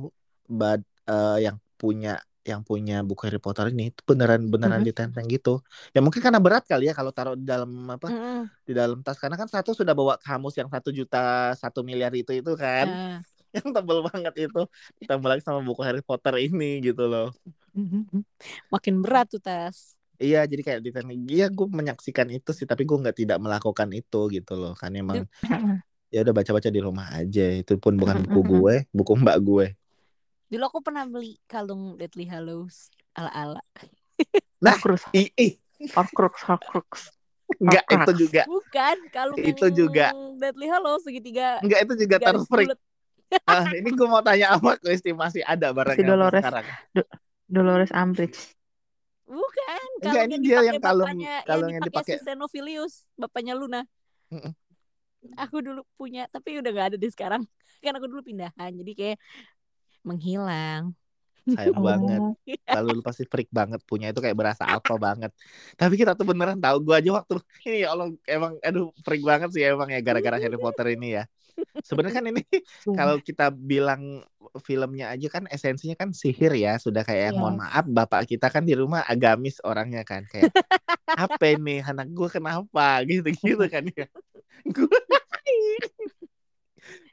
bad 0.59 0.81
eh, 1.11 1.37
yang 1.45 1.57
punya 1.81 2.09
yang 2.47 2.61
punya 2.69 2.93
buku 3.07 3.21
Harry 3.27 3.41
Potter 3.45 3.65
ini 3.75 3.91
beneran 4.09 4.41
beneran 4.53 4.81
Mhm. 4.81 4.87
ditenteng 4.89 5.25
gitu 5.29 5.61
ya 5.93 5.99
mungkin 6.05 6.21
karena 6.25 6.39
berat 6.45 6.63
kali 6.71 6.89
ya 6.89 6.93
kalau 6.97 7.11
taruh 7.17 7.35
di 7.37 7.45
dalam 7.45 7.69
apa 7.91 8.07
Mm-mm. 8.09 8.49
di 8.67 8.73
dalam 8.79 8.97
tas 9.05 9.17
karena 9.21 9.35
kan 9.41 9.49
satu 9.51 9.71
sudah 9.79 9.93
bawa 9.99 10.15
kamus 10.25 10.55
yang 10.61 10.69
satu 10.71 10.89
juta 10.95 11.53
satu 11.61 11.79
miliar 11.85 12.13
itu 12.15 12.31
itu 12.39 12.51
kan 12.57 12.87
Ah. 12.87 13.19
yang 13.57 13.69
tebel 13.73 13.99
banget 14.05 14.33
itu. 14.49 14.61
Ditambah 15.01 15.27
lagi 15.29 15.41
sama 15.41 15.61
buku 15.65 15.81
Harry 15.81 16.03
Potter 16.05 16.35
ini 16.37 16.79
gitu 16.83 17.09
loh. 17.09 17.33
Makin 18.73 19.01
berat 19.01 19.29
tuh 19.31 19.41
tas. 19.41 19.95
iya 20.19 20.43
jadi 20.43 20.59
kayak 20.59 20.79
ditenteng 20.83 21.15
iya 21.31 21.47
gue 21.47 21.63
menyaksikan 21.63 22.27
itu 22.27 22.51
sih 22.51 22.67
tapi 22.67 22.83
gue 22.83 22.91
nggak 22.91 23.23
tidak 23.23 23.39
melakukan 23.39 23.87
itu 23.95 24.27
gitu 24.29 24.53
loh. 24.59 24.75
Kan 24.75 24.93
emang 24.99 25.23
ya 26.13 26.27
udah 26.27 26.33
baca-baca 26.35 26.67
di 26.67 26.81
rumah 26.83 27.07
aja. 27.15 27.45
Itu 27.55 27.79
pun 27.79 27.95
bukan 27.95 28.27
buku 28.27 28.41
gue 28.43 28.75
buku 28.91 29.11
mbak 29.15 29.37
gue. 29.39 29.67
Dulu 30.49 30.63
aku 30.65 30.79
pernah 30.81 31.05
beli 31.05 31.39
kalung 31.47 31.95
Deathly 31.95 32.25
Hallows 32.27 32.89
ala-ala. 33.13 33.61
Nah, 34.59 34.75
Horcrux, 34.75 35.07
ih, 35.15 35.31
ih. 35.39 35.55
Horcrux, 35.95 36.43
Horcrux. 36.43 37.15
enggak 37.63 37.85
itu 37.87 38.11
juga. 38.27 38.41
Bukan 38.43 38.97
kalung 39.13 39.37
Itu 39.39 39.71
juga. 39.71 40.11
Deathly 40.39 40.67
Hallows 40.67 41.03
segitiga 41.07 41.63
enggak 41.63 41.79
itu 41.87 41.93
juga 42.07 42.15
garis 42.19 42.43
terfreak 43.29 43.43
bulat. 43.45 43.61
ah, 43.61 43.65
ini 43.77 43.89
gue 43.93 44.07
mau 44.09 44.21
tanya 44.25 44.47
apa 44.57 44.71
ke 44.81 44.87
estimasi 44.91 45.39
ada 45.45 45.67
barangnya 45.69 46.01
sampai 46.17 46.17
Dolores. 46.17 46.41
sekarang 46.41 46.65
Dolores 47.49 47.91
Umbridge. 47.93 48.39
Bukan, 49.29 49.87
Enggak, 50.01 50.23
ini 50.25 50.33
yang 50.33 50.41
dia 50.41 50.49
dipakai 50.49 50.67
yang 50.69 50.81
kalung- 50.81 51.05
bapaknya, 51.05 51.33
kalung 51.45 51.69
yang 51.69 51.75
yang 51.77 51.85
dipakai 51.85 52.13
dipakai. 52.13 52.15
si 52.17 52.25
Xenophilius, 52.25 52.93
bapaknya 53.13 53.53
Luna. 53.53 53.81
Aku 55.37 55.57
dulu 55.61 55.81
punya, 55.99 56.25
tapi 56.33 56.57
udah 56.57 56.71
gak 56.73 56.87
ada 56.93 56.97
deh 56.97 57.11
sekarang. 57.13 57.41
Kan 57.83 57.93
aku 57.95 58.07
dulu 58.09 58.21
pindahan, 58.25 58.71
jadi 58.73 58.91
kayak 58.97 59.17
menghilang. 60.01 60.95
sayang 61.49 61.81
banget 61.89 62.21
Oh, 62.21 62.33
lalu 62.69 62.89
lu 62.97 63.01
pasti 63.01 63.25
freak 63.25 63.49
banget 63.49 63.81
punya 63.89 64.13
itu 64.13 64.21
kayak 64.21 64.37
berasa 64.37 64.61
apa 64.69 64.93
banget 65.01 65.33
tapi 65.73 65.97
kita 65.97 66.13
tuh 66.13 66.21
beneran 66.21 66.61
tahu 66.61 66.77
gue 66.85 66.93
aja 66.93 67.09
waktu 67.17 67.41
ini 67.65 67.81
ya 67.81 67.87
Allah 67.97 68.13
emang 68.29 68.53
aduh 68.61 68.93
freak 69.01 69.25
banget 69.25 69.49
sih 69.57 69.65
emang 69.65 69.89
ya 69.89 69.97
gara-gara 70.05 70.37
Harry 70.37 70.59
Potter 70.61 70.93
ini 70.93 71.17
ya 71.17 71.23
sebenarnya 71.81 72.15
kan 72.19 72.25
ini 72.27 72.41
sumpah. 72.81 72.95
kalau 72.97 73.15
kita 73.19 73.45
bilang 73.49 74.23
filmnya 74.61 75.11
aja 75.13 75.27
kan 75.29 75.43
esensinya 75.47 75.95
kan 75.95 76.09
sihir 76.11 76.53
ya 76.55 76.77
sudah 76.77 77.03
kayak 77.03 77.33
Iya. 77.33 77.39
mohon 77.39 77.59
maaf 77.59 77.85
bapak 77.85 78.25
kita 78.27 78.47
kan 78.49 78.63
di 78.63 78.73
rumah 78.73 79.03
agamis 79.05 79.59
orangnya 79.63 80.01
kan 80.03 80.25
kayak 80.25 80.51
apa 81.13 81.47
nih 81.65 81.81
anak 81.83 82.07
gue 82.11 82.29
kenapa 82.29 83.01
gitu 83.05 83.29
gitu 83.31 83.65
kan 83.67 83.83
ya 83.89 84.05
gue 84.75 84.99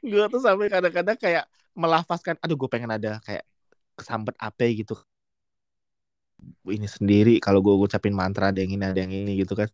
gue 0.03 0.23
tuh 0.29 0.41
sampai 0.41 0.67
kadang-kadang 0.69 1.17
kayak 1.17 1.45
melafazkan 1.73 2.35
aduh 2.41 2.57
gue 2.57 2.69
pengen 2.69 2.89
ada 2.89 3.21
kayak 3.21 3.45
kesambet 3.97 4.33
apa 4.37 4.65
gitu 4.71 4.93
ini 6.67 6.85
sendiri 6.85 7.39
kalau 7.41 7.63
gue 7.65 7.73
ngucapin 7.73 8.13
mantra 8.13 8.53
ada 8.53 8.59
yang 8.61 8.77
ini 8.77 8.83
ada 8.85 8.99
yang 9.01 9.09
ini 9.11 9.41
gitu 9.41 9.57
kan 9.57 9.69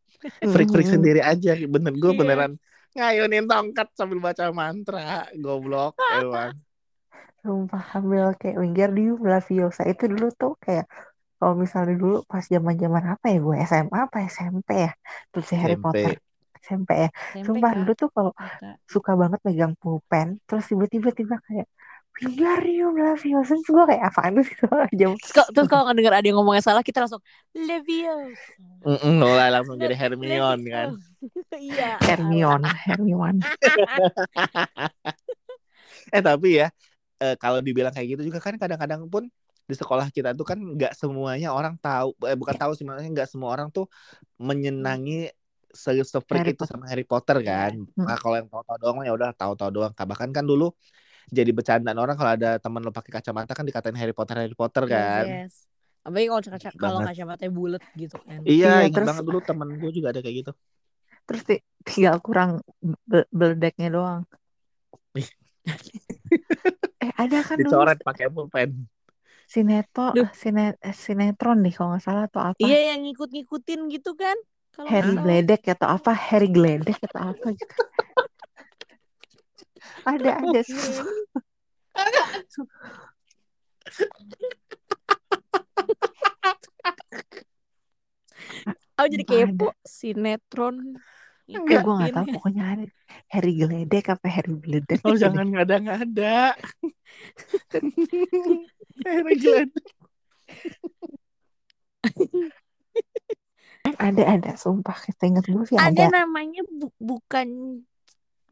freak 0.48 0.70
freak 0.72 0.88
Mhm. 0.88 0.96
sendiri 0.96 1.20
aja 1.20 1.58
bener 1.60 1.94
gue 1.94 2.12
Iya. 2.14 2.20
beneran 2.24 2.52
ngayunin 2.98 3.46
tongkat 3.50 3.88
sambil 3.98 4.20
baca 4.22 4.50
mantra 4.54 5.28
goblok 5.38 5.94
emang. 6.20 6.54
Sumpah 7.44 7.84
ambil 8.00 8.32
kayak 8.40 8.56
Wingardium 8.62 9.20
Leviosa 9.20 9.84
itu 9.84 10.08
dulu 10.08 10.32
tuh 10.32 10.54
kayak 10.64 10.88
kalau 11.36 11.60
misalnya 11.60 12.00
dulu 12.00 12.24
pas 12.24 12.46
zaman 12.48 12.80
zaman 12.80 13.04
apa 13.14 13.26
ya 13.28 13.38
gue 13.44 13.56
SMA 13.68 13.98
apa 14.08 14.18
SMP 14.32 14.70
ya? 14.88 14.92
Terus 15.34 15.46
si 15.50 15.56
Harry 15.60 15.76
SMP. 15.76 15.84
Potter. 15.84 16.16
SMP 16.64 16.90
ya. 17.04 17.10
Tempe, 17.36 17.44
sumpah 17.44 17.72
Kak. 17.76 17.78
dulu 17.84 17.92
tuh 18.00 18.10
kalau 18.16 18.32
suka. 18.88 19.12
banget 19.20 19.40
megang 19.44 19.74
pulpen 19.76 20.40
terus 20.48 20.64
tiba-tiba 20.72 21.12
tiba 21.12 21.36
kayak 21.44 21.68
Wingardium 22.22 22.94
Leviosa 22.94 23.58
terus 23.58 23.66
gue 23.66 23.86
kayak 23.90 24.04
apaan 24.14 24.38
sih? 24.46 24.54
Jam 25.00 25.18
Terus 25.18 25.34
kalau, 25.34 25.50
terus 25.50 25.68
kalau 25.68 25.84
nggak 25.90 25.98
dengar 25.98 26.14
ada 26.22 26.26
yang 26.30 26.38
ngomongnya 26.38 26.64
salah, 26.64 26.86
kita 26.86 27.02
langsung 27.02 27.22
Leviosa. 27.58 28.38
Mm-mm, 28.86 29.14
mulai 29.18 29.50
langsung 29.50 29.80
jadi 29.82 29.96
Hermione 29.98 30.64
kan? 30.70 30.90
Iya. 31.54 31.96
Hermione 32.04 32.68
Hermione. 32.86 33.40
Eh 36.12 36.22
tapi 36.22 36.60
ya 36.60 36.68
eh, 37.24 37.36
kalau 37.40 37.64
dibilang 37.64 37.94
kayak 37.96 38.18
gitu 38.18 38.22
juga 38.28 38.44
kan 38.44 38.60
kadang-kadang 38.60 39.08
pun 39.08 39.32
di 39.64 39.76
sekolah 39.80 40.12
kita 40.12 40.36
tuh 40.36 40.44
kan 40.44 40.60
nggak 40.60 40.92
semuanya 41.00 41.56
orang 41.56 41.80
tahu 41.80 42.12
eh 42.28 42.36
bukan 42.36 42.56
tahu 42.60 42.76
sih 42.76 42.84
maksudnya 42.84 43.12
nggak 43.16 43.30
semua 43.32 43.56
orang 43.56 43.72
tuh 43.72 43.88
menyenangi 44.36 45.32
se 45.72 45.90
sefreak 46.04 46.54
itu 46.54 46.64
sama 46.68 46.86
Harry 46.92 47.08
Potter 47.08 47.40
kan? 47.42 47.74
Hmm. 47.74 48.06
nah, 48.06 48.18
kalau 48.20 48.36
yang 48.38 48.48
tahu-tahu 48.52 48.78
doang 48.78 48.98
ya 49.08 49.14
udah 49.16 49.30
tahu-tahu 49.34 49.70
doang. 49.74 49.92
Bahkan 49.96 50.30
kan 50.36 50.46
dulu 50.46 50.70
jadi 51.30 51.52
bercandaan 51.52 51.96
orang 51.96 52.16
kalau 52.16 52.32
ada 52.34 52.58
teman 52.58 52.82
lo 52.82 52.90
pakai 52.90 53.12
kacamata 53.14 53.52
kan 53.52 53.64
dikatain 53.64 53.96
Harry 53.96 54.12
Potter 54.12 54.36
Harry 54.36 54.52
Potter 54.54 54.84
kan 54.86 55.24
Yes, 55.24 55.30
yes. 55.30 55.54
Apalagi 56.04 56.28
kalau 56.28 56.42
kaca 56.44 56.70
kalau 56.76 57.00
kacamatanya 57.00 57.52
bulat 57.52 57.84
gitu 57.96 58.16
kan. 58.20 58.44
iya 58.44 58.84
Iya, 58.84 58.92
ingat 58.92 58.96
terus- 58.98 59.08
banget 59.08 59.24
dulu 59.24 59.40
temen 59.40 59.68
gue 59.78 59.92
juga 59.94 60.08
ada 60.12 60.20
kayak 60.20 60.36
gitu 60.42 60.52
terus 61.24 61.42
ti- 61.48 61.64
tinggal 61.82 62.20
kurang 62.20 62.60
be- 63.08 63.30
beledeknya 63.32 63.88
doang 63.88 64.22
eh 67.00 67.12
ada 67.16 67.38
kan 67.40 67.56
dulu 67.56 67.72
dicoret 67.72 68.00
pakai 68.02 68.28
pulpen 68.28 68.88
sinetron 69.48 70.12
Duh. 70.12 70.30
sine, 70.34 70.76
eh, 70.76 70.92
sinetron 70.92 71.62
deh 71.62 71.72
kalau 71.72 71.96
nggak 71.96 72.04
salah 72.04 72.26
atau 72.26 72.42
apa 72.42 72.58
Iya 72.60 72.96
yang 72.96 73.06
ngikut-ngikutin 73.06 73.80
gitu 73.92 74.18
kan. 74.18 74.34
Kalau 74.74 74.90
Harry. 74.90 75.14
Gledek 75.14 75.70
atau 75.70 75.86
apa 75.86 76.10
Harry 76.12 76.50
Gledek 76.50 76.98
atau 77.06 77.22
apa 77.30 77.54
gitu 77.54 77.70
ada 80.04 80.32
ada. 80.40 80.62
Aku 88.98 89.08
jadi 89.10 89.26
Sumpah 89.26 89.50
kepo 89.50 89.68
sinetron. 89.84 90.76
eh 91.44 91.60
gue 91.60 91.76
nggak 91.76 91.84
tahu 91.84 92.24
ngikutin. 92.24 92.34
pokoknya 92.34 92.64
ada 92.66 92.86
Harry 93.30 93.54
Gledek 93.60 94.06
apa 94.10 94.28
Harry 94.32 94.56
Gledek 94.58 95.00
oh 95.04 95.12
gitu 95.12 95.20
deh. 95.20 95.22
jangan 95.28 95.46
ngada-ngada 95.52 96.56
Harry 99.06 99.36
Glenn 99.38 99.70
ada 104.00 104.24
ada 104.24 104.52
sumpah 104.56 104.96
kita 104.98 105.28
inget 105.28 105.46
gue 105.46 105.64
sih 105.68 105.76
Ada 105.76 105.92
ada 105.92 106.24
namanya 106.24 106.64
bu- 106.66 106.96
bukan 106.98 107.48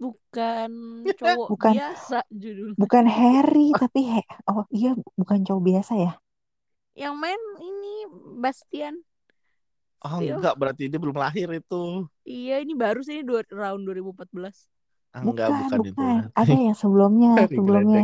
bukan 0.01 0.71
cowok 1.21 1.47
Bukan. 1.53 1.73
biasa 1.77 2.17
judul. 2.33 2.69
bukan 2.81 3.05
Harry 3.05 3.67
tapi 3.77 3.99
he 4.11 4.21
oh 4.49 4.65
iya 4.73 4.91
bukan 5.19 5.39
cowok 5.45 5.63
biasa 5.69 5.93
ya 6.05 6.11
Yang 6.91 7.15
main 7.23 7.41
ini 7.63 7.93
Bastian. 8.43 8.95
Oh 10.01 10.17
Steel. 10.17 10.35
enggak 10.41 10.55
berarti 10.57 10.83
dia 10.89 10.99
belum 10.99 11.13
lahir 11.13 11.47
itu. 11.53 12.09
Iya 12.25 12.55
ini 12.65 12.73
baru 12.73 12.99
sih 13.05 13.21
ini 13.21 13.23
dua, 13.23 13.41
round 13.53 13.81
2014. 13.85 14.65
Ah, 15.13 15.21
bukan 15.21 15.31
enggak 15.31 15.47
bukan, 15.61 15.79
itu. 15.85 15.93
bukan 15.93 16.17
ada 16.33 16.55
yang 16.57 16.75
sebelumnya 16.81 17.29
sebelumnya 17.55 18.01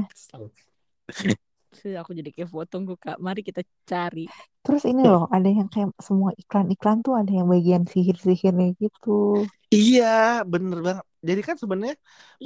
Aku 2.02 2.12
jadi 2.14 2.30
kepo 2.34 2.66
tunggu 2.66 2.94
kak. 2.98 3.18
Mari 3.22 3.42
kita 3.46 3.62
cari. 3.86 4.26
terus 4.66 4.84
ini 4.84 5.02
loh 5.08 5.32
ada 5.32 5.48
yang 5.48 5.68
kayak 5.72 5.96
semua 6.04 6.36
iklan-iklan 6.36 7.00
tuh 7.00 7.16
ada 7.16 7.32
yang 7.32 7.48
bagian 7.48 7.84
sihir-sihirnya 7.88 8.76
gitu 8.84 9.48
Iya, 9.68 10.06
bener 10.52 10.78
banget. 10.80 11.06
Jadi 11.28 11.42
kan 11.48 11.56
sebenarnya 11.62 11.96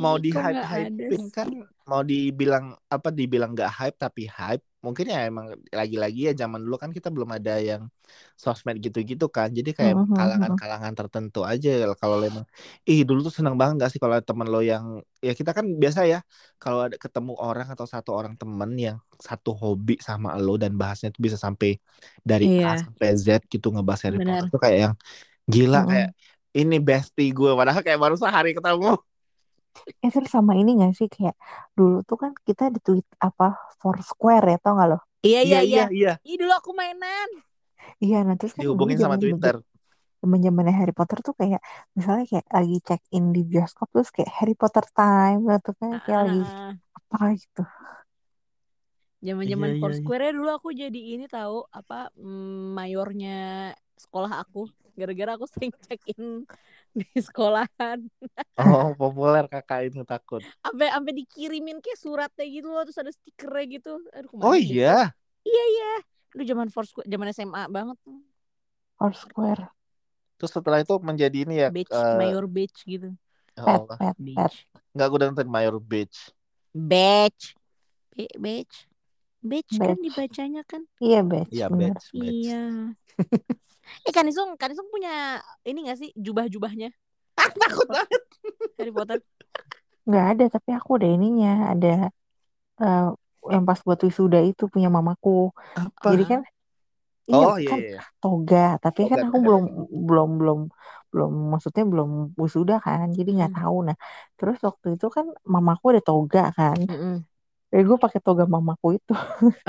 mau 0.03 0.15
Ih, 0.15 0.21
di 0.25 0.29
hype 0.35 0.61
sih? 0.71 0.87
kan 1.35 1.47
mau 1.89 2.01
dibilang 2.11 2.65
apa 2.93 3.09
dibilang 3.19 3.49
nggak 3.55 3.71
hype 3.77 3.95
tapi 4.03 4.21
hype 4.37 4.63
mungkin 4.85 5.05
ya 5.13 5.17
emang 5.29 5.45
lagi-lagi 5.79 6.19
ya 6.29 6.33
zaman 6.41 6.59
dulu 6.65 6.75
kan 6.83 6.89
kita 6.97 7.07
belum 7.15 7.29
ada 7.37 7.51
yang 7.69 7.83
sosmed 8.43 8.77
gitu-gitu 8.85 9.25
kan 9.35 9.49
jadi 9.57 9.69
kayak 9.77 9.95
Mhm, 9.95 10.15
mhm. 10.15 10.17
kalangan-kalangan 10.17 10.93
tertentu 10.99 11.39
aja 11.51 11.69
kalau 12.01 12.15
emang 12.29 12.45
ih 12.89 12.99
dulu 13.07 13.19
tuh 13.27 13.33
seneng 13.37 13.55
banget 13.59 13.73
gak 13.85 13.89
sih 13.93 13.99
kalau 14.03 14.15
temen 14.29 14.47
lo 14.53 14.59
yang 14.71 14.85
ya 15.25 15.31
kita 15.39 15.51
kan 15.57 15.65
biasa 15.81 16.01
ya 16.11 16.19
kalau 16.61 16.79
ada 16.89 16.97
ketemu 17.03 17.31
orang 17.45 17.67
atau 17.73 17.85
satu 17.93 18.09
orang 18.19 18.33
temen 18.41 18.71
yang 18.85 18.97
satu 19.27 19.49
hobi 19.61 19.93
sama 20.07 20.29
lo 20.45 20.51
dan 20.61 20.73
bahasnya 20.81 21.09
tuh 21.15 21.21
bisa 21.25 21.37
sampai 21.45 21.69
dari 22.29 22.45
A 22.61 22.73
Iya. 22.73 22.83
sampai 22.83 23.07
Z 23.25 23.27
gitu 23.53 23.67
ngebahas 23.73 24.01
Harry. 24.09 24.19
Potter 24.25 24.45
tuh 24.53 24.59
kayak 24.63 24.77
yang 24.89 24.93
gila 25.53 25.79
Mhm. 25.79 25.89
kayak 25.91 26.09
ini 26.51 26.77
bestie 26.83 27.31
gue 27.31 27.51
padahal 27.55 27.81
kayak 27.83 27.99
baru 27.99 28.15
sehari 28.19 28.51
ketemu 28.51 28.99
terus 30.11 30.29
sama 30.29 30.53
ini 30.59 30.75
gak 30.83 30.93
sih 30.99 31.07
kayak 31.07 31.35
dulu 31.73 32.03
tuh 32.03 32.17
kan 32.19 32.31
kita 32.43 32.67
di 32.69 32.79
tweet 32.83 33.07
apa 33.23 33.55
Foursquare 33.79 34.45
ya 34.51 34.57
tau 34.59 34.75
gak 34.75 34.87
lo? 34.91 34.97
Iya 35.23 35.39
iya 35.47 35.59
iya. 35.63 35.83
iya 35.89 36.13
Ih 36.27 36.35
dulu 36.37 36.51
aku 36.51 36.71
mainan. 36.75 37.29
Iya 38.03 38.25
nah 38.27 38.35
terus 38.35 38.51
kan 38.53 38.61
dihubungin 38.67 38.99
sama 38.99 39.15
zaman- 39.15 39.21
Twitter 39.23 39.55
zaman 40.21 40.39
zamannya 40.45 40.73
Harry 40.77 40.93
Potter 40.93 41.17
tuh 41.25 41.33
kayak 41.33 41.61
misalnya 41.97 42.25
kayak 42.29 42.47
lagi 42.53 42.77
check 42.85 43.01
in 43.09 43.33
di 43.33 43.41
bioskop 43.41 43.89
terus 43.89 44.13
kayak 44.13 44.29
Harry 44.37 44.53
Potter 44.53 44.85
time 44.93 45.41
gitu 45.49 45.71
kan 45.79 45.91
kayak 46.05 46.19
lagi 46.29 46.41
Ah, 46.45 46.73
apa 46.97 47.19
gitu. 47.41 47.63
Zaman-zaman 49.21 49.69
Iya, 49.69 49.75
iya, 49.77 49.81
Foursquare 49.81 50.33
dulu 50.33 50.49
aku 50.49 50.69
jadi 50.73 50.99
ini 51.17 51.25
tahu 51.29 51.65
apa 51.69 52.09
mm, 52.17 52.73
mayornya 52.77 53.37
sekolah 53.97 54.41
aku. 54.41 54.65
Gara-gara 54.95 55.32
aku 55.39 55.45
sering 55.47 55.71
check 55.88 56.01
in 56.12 56.43
di 56.91 57.08
sekolahan. 57.19 57.99
oh 58.60 58.91
populer 58.95 59.47
kakak 59.47 59.89
itu 59.89 60.04
takut 60.04 60.43
Sampai 60.60 60.91
sampai 60.91 61.13
dikirimin 61.23 61.80
kayak 61.80 61.99
suratnya 61.99 62.45
gitu 62.45 62.67
loh 62.69 62.84
terus 62.84 62.99
ada 62.99 63.12
stikernya 63.12 63.65
gitu. 63.80 63.91
Aduh, 64.12 64.32
oh 64.41 64.56
gitu. 64.56 64.82
iya 64.82 65.15
Iya 65.41 65.63
iya. 65.73 65.91
Aduh 66.32 66.45
zaman 66.47 66.67
Foursquare, 66.71 67.08
zaman 67.10 67.27
SMA 67.34 67.63
banget. 67.67 67.97
Foursquare, 68.95 69.65
terus 70.38 70.51
setelah 70.54 70.80
itu 70.80 70.93
menjadi 71.01 71.38
ini 71.43 71.56
ya 71.65 71.69
Beach, 71.73 71.89
eh, 71.89 72.15
mayor 72.21 72.45
beach 72.45 72.86
gitu. 72.86 73.10
ya 73.58 73.63
pet, 73.65 73.80
Allah. 73.82 73.97
pet, 73.97 74.13
pet. 74.13 74.17
Beach. 74.21 74.56
nggak 74.93 75.08
gue 75.10 75.19
dengerin 75.23 75.49
Mayor 75.49 75.75
Beach 75.82 76.17
Batch. 76.71 77.56
Be- 78.15 78.38
batch. 78.39 78.88
Batch 79.41 79.73
kan 79.75 79.97
dibacanya 79.99 80.62
kan? 80.63 80.86
Iya 81.01 81.19
batch, 81.25 81.51
iya. 81.51 81.65
Beach 81.67 82.06
Beach 82.13 82.45
Iya. 82.47 82.63
eh 84.07 84.13
Kanisung, 84.15 84.49
Kanisung 84.61 84.87
punya 84.93 85.41
ini 85.67 85.79
gak 85.89 85.97
sih 86.01 86.09
jubah-jubahnya 86.25 86.89
takut 87.61 87.87
banget 87.91 88.21
Harry 88.79 88.93
Potter? 88.93 89.19
Nggak 90.07 90.25
ada 90.31 90.43
tapi 90.55 90.69
aku 90.77 90.89
ada 90.97 91.07
ininya 91.15 91.49
ada 91.71 91.87
eh, 92.83 93.01
yang 93.53 93.63
pas 93.69 93.79
buat 93.87 93.99
wisuda 94.07 94.39
itu 94.49 94.63
punya 94.73 94.89
mamaku. 94.97 95.29
apa 95.81 96.11
Jadi 96.11 96.23
kan 96.31 96.41
iya 97.31 97.47
oh 97.47 97.57
iya 97.63 97.69
kan 97.69 97.79
iya 97.87 97.99
toga 98.21 98.57
tapi 98.83 99.01
kan 99.11 99.19
Toga, 99.19 99.23
aku 99.27 99.37
bener, 99.43 99.47
belum 99.47 99.63
belum 100.09 100.29
belum 100.39 100.59
belum 101.11 101.31
maksudnya 101.53 101.83
belum 101.91 102.09
wisuda 102.43 102.73
kan 102.85 103.05
jadi 103.17 103.29
nggak 103.37 103.51
Hmm. 103.51 103.57
tahu 103.57 103.75
nah 103.87 103.95
terus 104.37 104.57
waktu 104.67 104.87
itu 104.95 105.05
kan 105.15 105.25
mamaku 105.53 105.85
ada 105.91 106.01
toga 106.09 106.39
kan 106.57 106.79
Mm-mm. 106.89 107.25
jadi 107.71 107.83
gue 107.89 107.97
pakai 108.05 108.19
toga 108.25 108.43
mamaku 108.55 108.87
itu 108.97 109.13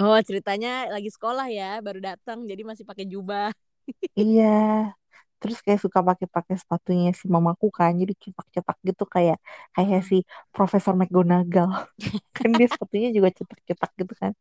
Oh 0.00 0.16
ceritanya 0.28 0.68
lagi 0.94 1.10
sekolah 1.16 1.46
ya, 1.58 1.64
baru 1.86 2.00
datang 2.08 2.38
jadi 2.50 2.62
masih 2.70 2.84
pakai 2.88 3.04
jubah. 3.12 3.52
Iya 4.20 4.44
terus 5.40 5.58
kayak 5.64 5.80
suka 5.84 6.00
pakai 6.08 6.26
pakai 6.36 6.54
sepatunya 6.62 7.08
si 7.20 7.24
mamaku 7.34 7.66
kan 7.78 7.92
jadi 8.00 8.12
cetak-cetak 8.22 8.76
gitu 8.88 9.02
kayak 9.14 9.36
kayak 9.74 10.00
si 10.10 10.14
Profesor 10.54 10.92
McGonagall 11.00 11.70
kan 12.36 12.48
dia 12.58 12.66
sepatunya 12.72 13.08
juga 13.16 13.28
cetak-cetak 13.38 13.90
gitu 14.00 14.14
kan 14.22 14.32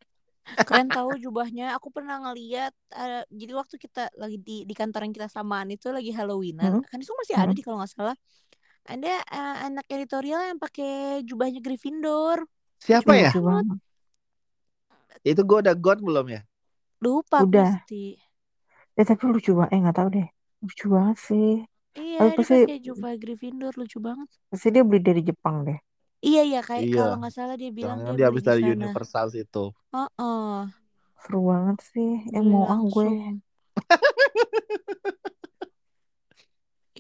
Keren 0.66 0.88
tahu 0.96 1.12
jubahnya. 1.24 1.64
Aku 1.78 1.88
pernah 1.96 2.16
ngeliat. 2.24 2.72
eh, 2.98 3.24
jadi 3.40 3.52
waktu 3.60 3.76
kita 3.84 4.00
lagi 4.22 4.38
di 4.48 4.54
di 4.70 4.74
kantor 4.80 5.00
yang 5.10 5.14
kita 5.18 5.30
samaan 5.38 5.68
itu 5.76 5.88
lagi 5.96 6.12
Halloweenan. 6.18 6.74
Hmm. 6.74 6.82
Kan 6.90 6.98
itu 7.04 7.14
masih 7.22 7.36
ada 7.42 7.52
Hmm. 7.52 7.58
di 7.58 7.62
kalau 7.66 7.78
nggak 7.82 7.92
salah. 7.98 8.16
Ada 8.92 9.10
eh, 9.36 9.56
anak 9.68 9.86
editorial 9.96 10.42
yang 10.50 10.60
pakai 10.64 10.88
jubahnya 11.30 11.60
Gryffindor. 11.66 12.40
Siapa 12.84 13.14
Lucu 13.14 13.38
ya? 13.38 13.42
Banget. 13.48 13.80
Itu 15.26 15.42
gue 15.50 15.58
udah 15.66 15.76
got 15.78 16.00
belum 16.02 16.26
ya? 16.36 16.42
Lupa 17.04 17.40
Udah. 17.44 17.52
pasti. 17.54 18.04
Ya 18.96 19.04
tapi 19.08 19.24
lucu 19.28 19.52
banget. 19.56 19.72
Eh 19.74 19.80
nggak 19.82 19.98
tahu 19.98 20.08
deh. 20.12 20.28
Lucu 20.62 20.86
banget 20.92 21.18
sih. 21.20 21.50
Iya, 21.92 22.18
Tapi 22.24 22.30
dia 22.32 22.38
pasti 22.40 22.58
pakai 22.64 22.80
jubah 22.80 23.12
Gryffindor 23.20 23.74
lucu 23.76 23.98
banget. 24.00 24.28
pasti 24.48 24.68
dia 24.72 24.84
beli 24.88 25.00
dari 25.04 25.22
Jepang 25.22 25.68
deh. 25.68 25.80
Iya 26.22 26.42
iya 26.46 26.62
kayak 26.62 26.84
Iya. 26.88 26.96
kalau 27.02 27.16
nggak 27.20 27.34
salah 27.34 27.56
dia 27.58 27.72
bilang 27.74 27.98
Jangan 28.00 28.14
dia 28.14 28.16
dia 28.16 28.16
beli 28.16 28.28
habis 28.30 28.44
di 28.44 28.48
dari 28.48 28.62
sana. 28.64 28.74
Universal 28.78 29.26
situ. 29.34 29.66
Oh, 29.92 30.10
oh. 30.16 30.56
Seru 31.20 31.40
banget 31.52 31.78
sih. 31.92 32.12
Eh 32.30 32.40
beli 32.40 32.52
mau 32.52 32.64
ah 32.66 32.80
gue. 32.80 33.06
langsung. 33.10 33.36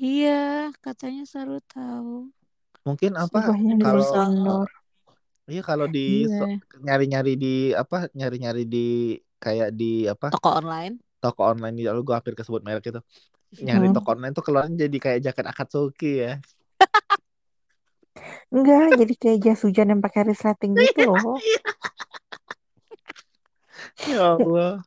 Iya, 0.01 0.73
katanya 0.82 1.23
seru 1.30 1.62
tahu. 1.69 2.34
Mungkin 2.82 3.13
apa? 3.13 3.54
Kalau 3.54 4.65
iya 5.45 5.62
kalau 5.62 5.86
di 5.86 6.25
so- 6.25 6.47
Iya. 6.49 6.58
nyari-nyari 6.82 7.34
di 7.38 7.56
apa? 7.77 8.10
Nyari-nyari 8.10 8.63
di 8.65 8.88
kayak 9.38 9.69
di 9.77 10.10
apa? 10.10 10.34
Toko 10.34 10.58
online. 10.58 10.97
Toko 11.21 11.41
online 11.51 11.75
di 11.79 11.84
lalu 11.86 12.01
gue 12.07 12.15
hampir 12.17 12.34
kesebut 12.34 12.62
merek 12.65 12.89
itu. 12.89 13.01
Nyari 13.62 13.91
Hmm. 13.91 13.95
toko 13.95 14.07
online 14.15 14.34
tuh 14.34 14.43
keluarnya 14.47 14.75
jadi 14.88 14.97
kayak 14.97 15.19
jaket 15.25 15.45
Akatsuki 15.51 16.12
ya. 16.25 16.34
Enggak, 18.53 18.99
jadi 18.99 19.13
kayak 19.21 19.38
jas 19.45 19.60
hujan 19.63 19.88
yang 19.95 20.01
pakai 20.03 20.27
resleting 20.27 20.75
gitu 20.75 21.01
loh. 21.07 21.39
Ya 24.10 24.19
Allah. 24.36 24.84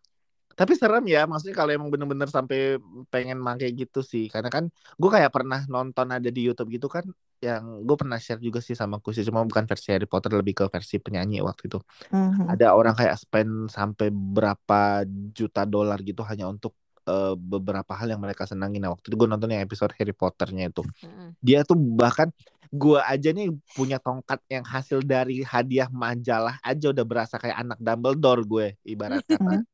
Tapi 0.55 0.73
serem 0.79 1.05
ya, 1.11 1.27
maksudnya 1.27 1.57
kalau 1.59 1.71
emang 1.75 1.91
bener-bener 1.91 2.31
sampai 2.31 2.79
pengen 3.11 3.43
make 3.43 3.67
gitu 3.75 4.01
sih. 4.01 4.31
Karena 4.31 4.49
kan 4.49 4.71
gue 4.71 5.11
kayak 5.11 5.31
pernah 5.35 5.67
nonton 5.67 6.07
ada 6.15 6.31
di 6.31 6.41
YouTube 6.47 6.71
gitu 6.73 6.87
kan, 6.87 7.05
yang 7.43 7.85
gue 7.85 7.97
pernah 7.99 8.17
share 8.17 8.41
juga 8.41 8.63
sih 8.63 8.73
sama 8.79 9.03
Kusi, 9.03 9.27
cuma 9.27 9.45
bukan 9.45 9.67
versi 9.69 9.93
Harry 9.93 10.09
Potter, 10.09 10.33
lebih 10.33 10.55
ke 10.63 10.65
versi 10.71 10.97
penyanyi 11.03 11.43
waktu 11.45 11.69
itu. 11.69 11.79
Mhm. 12.15 12.49
Ada 12.55 12.73
orang 12.73 12.95
kayak 12.97 13.19
spend 13.21 13.69
sampai 13.69 14.09
berapa 14.09 15.05
juta 15.35 15.67
dolar 15.69 16.01
gitu 16.01 16.25
hanya 16.25 16.49
untuk 16.49 16.73
eh, 17.05 17.37
beberapa 17.37 17.93
hal 17.93 18.09
yang 18.17 18.23
mereka 18.23 18.49
senangin. 18.49 18.81
Nah 18.81 18.97
waktu 18.97 19.13
itu 19.13 19.17
gue 19.19 19.29
nonton 19.29 19.53
yang 19.53 19.61
episode 19.61 19.93
Harry 20.01 20.17
Potternya 20.17 20.73
itu. 20.73 20.81
Mm-mm. 21.05 21.37
Dia 21.45 21.61
tuh 21.61 21.77
bahkan 21.77 22.33
gue 22.75 22.99
aja 22.99 23.31
nih 23.31 23.55
punya 23.77 24.03
tongkat 24.03 24.43
yang 24.51 24.67
hasil 24.67 25.05
dari 25.07 25.47
hadiah 25.47 25.87
majalah 25.93 26.59
aja 26.65 26.91
udah 26.91 27.05
berasa 27.07 27.39
kayak 27.39 27.55
anak 27.61 27.79
Dumbledore 27.79 28.43
gue 28.43 28.67
ibarat 28.83 29.23
kata. 29.23 29.63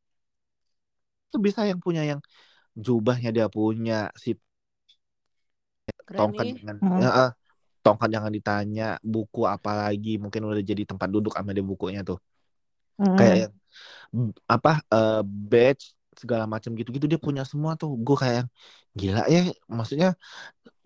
Hmm. 1.30 1.32
Tuh 1.32 1.40
bisa 1.46 1.60
yang 1.70 1.80
punya 1.84 2.02
yang 2.10 2.20
jubahnya 2.86 3.28
dia 3.36 3.46
punya 3.56 3.94
si 4.24 4.30
Keren 6.06 6.26
tongkat 6.26 6.46
nih. 6.46 6.54
jangan 6.56 6.76
Hmm. 6.82 7.02
ya, 7.02 7.08
eh, 7.20 7.30
tongkat 7.84 8.08
jangan 8.14 8.32
ditanya 8.38 8.84
buku 9.12 9.40
apa 9.54 9.70
lagi 9.82 10.10
mungkin 10.22 10.42
udah 10.50 10.62
jadi 10.70 10.82
tempat 10.90 11.08
duduk 11.14 11.32
sama 11.36 11.50
dia 11.56 11.64
bukunya 11.72 12.00
tuh 12.08 12.18
Mhm. 12.98 13.16
kayak 13.18 13.34
yang 13.42 13.52
apa 14.54 14.70
eh, 14.94 15.20
badge 15.50 15.82
segala 16.20 16.44
macam 16.54 16.70
gitu-gitu 16.78 17.06
dia 17.12 17.20
punya 17.26 17.42
semua 17.50 17.72
tuh 17.80 17.90
gue 18.06 18.16
kayak 18.24 18.42
gila 19.00 19.20
ya 19.34 19.38
maksudnya 19.78 20.08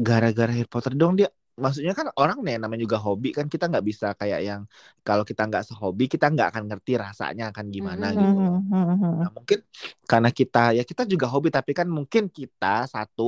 gara-gara 0.07 0.51
Harry 0.57 0.69
Potter 0.73 0.93
dong 1.01 1.13
dia 1.19 1.29
maksudnya 1.63 1.93
kan 1.99 2.07
orang 2.21 2.39
nih 2.45 2.55
namanya 2.63 2.83
juga 2.87 2.99
hobi 3.07 3.29
kan 3.39 3.47
kita 3.53 3.65
nggak 3.71 3.85
bisa 3.91 4.07
kayak 4.21 4.41
yang 4.49 4.61
kalau 5.07 5.25
kita 5.31 5.43
nggak 5.49 5.63
sehobi 5.69 6.05
kita 6.13 6.27
nggak 6.33 6.47
akan 6.51 6.65
ngerti 6.69 6.93
rasanya 7.05 7.43
akan 7.53 7.67
gimana 7.75 8.07
Mm-mm. 8.07 8.21
gitu 8.23 8.37
loh. 8.45 8.55
Mhm, 8.71 8.71
mhm, 8.71 8.95
mhm. 9.05 9.23
Nah, 9.23 9.31
mungkin 9.37 9.59
karena 10.11 10.31
kita 10.41 10.59
ya 10.79 10.83
kita 10.91 11.03
juga 11.13 11.27
hobi 11.33 11.49
tapi 11.57 11.73
kan 11.79 11.89
mungkin 11.99 12.25
kita 12.39 12.67
satu 12.95 13.23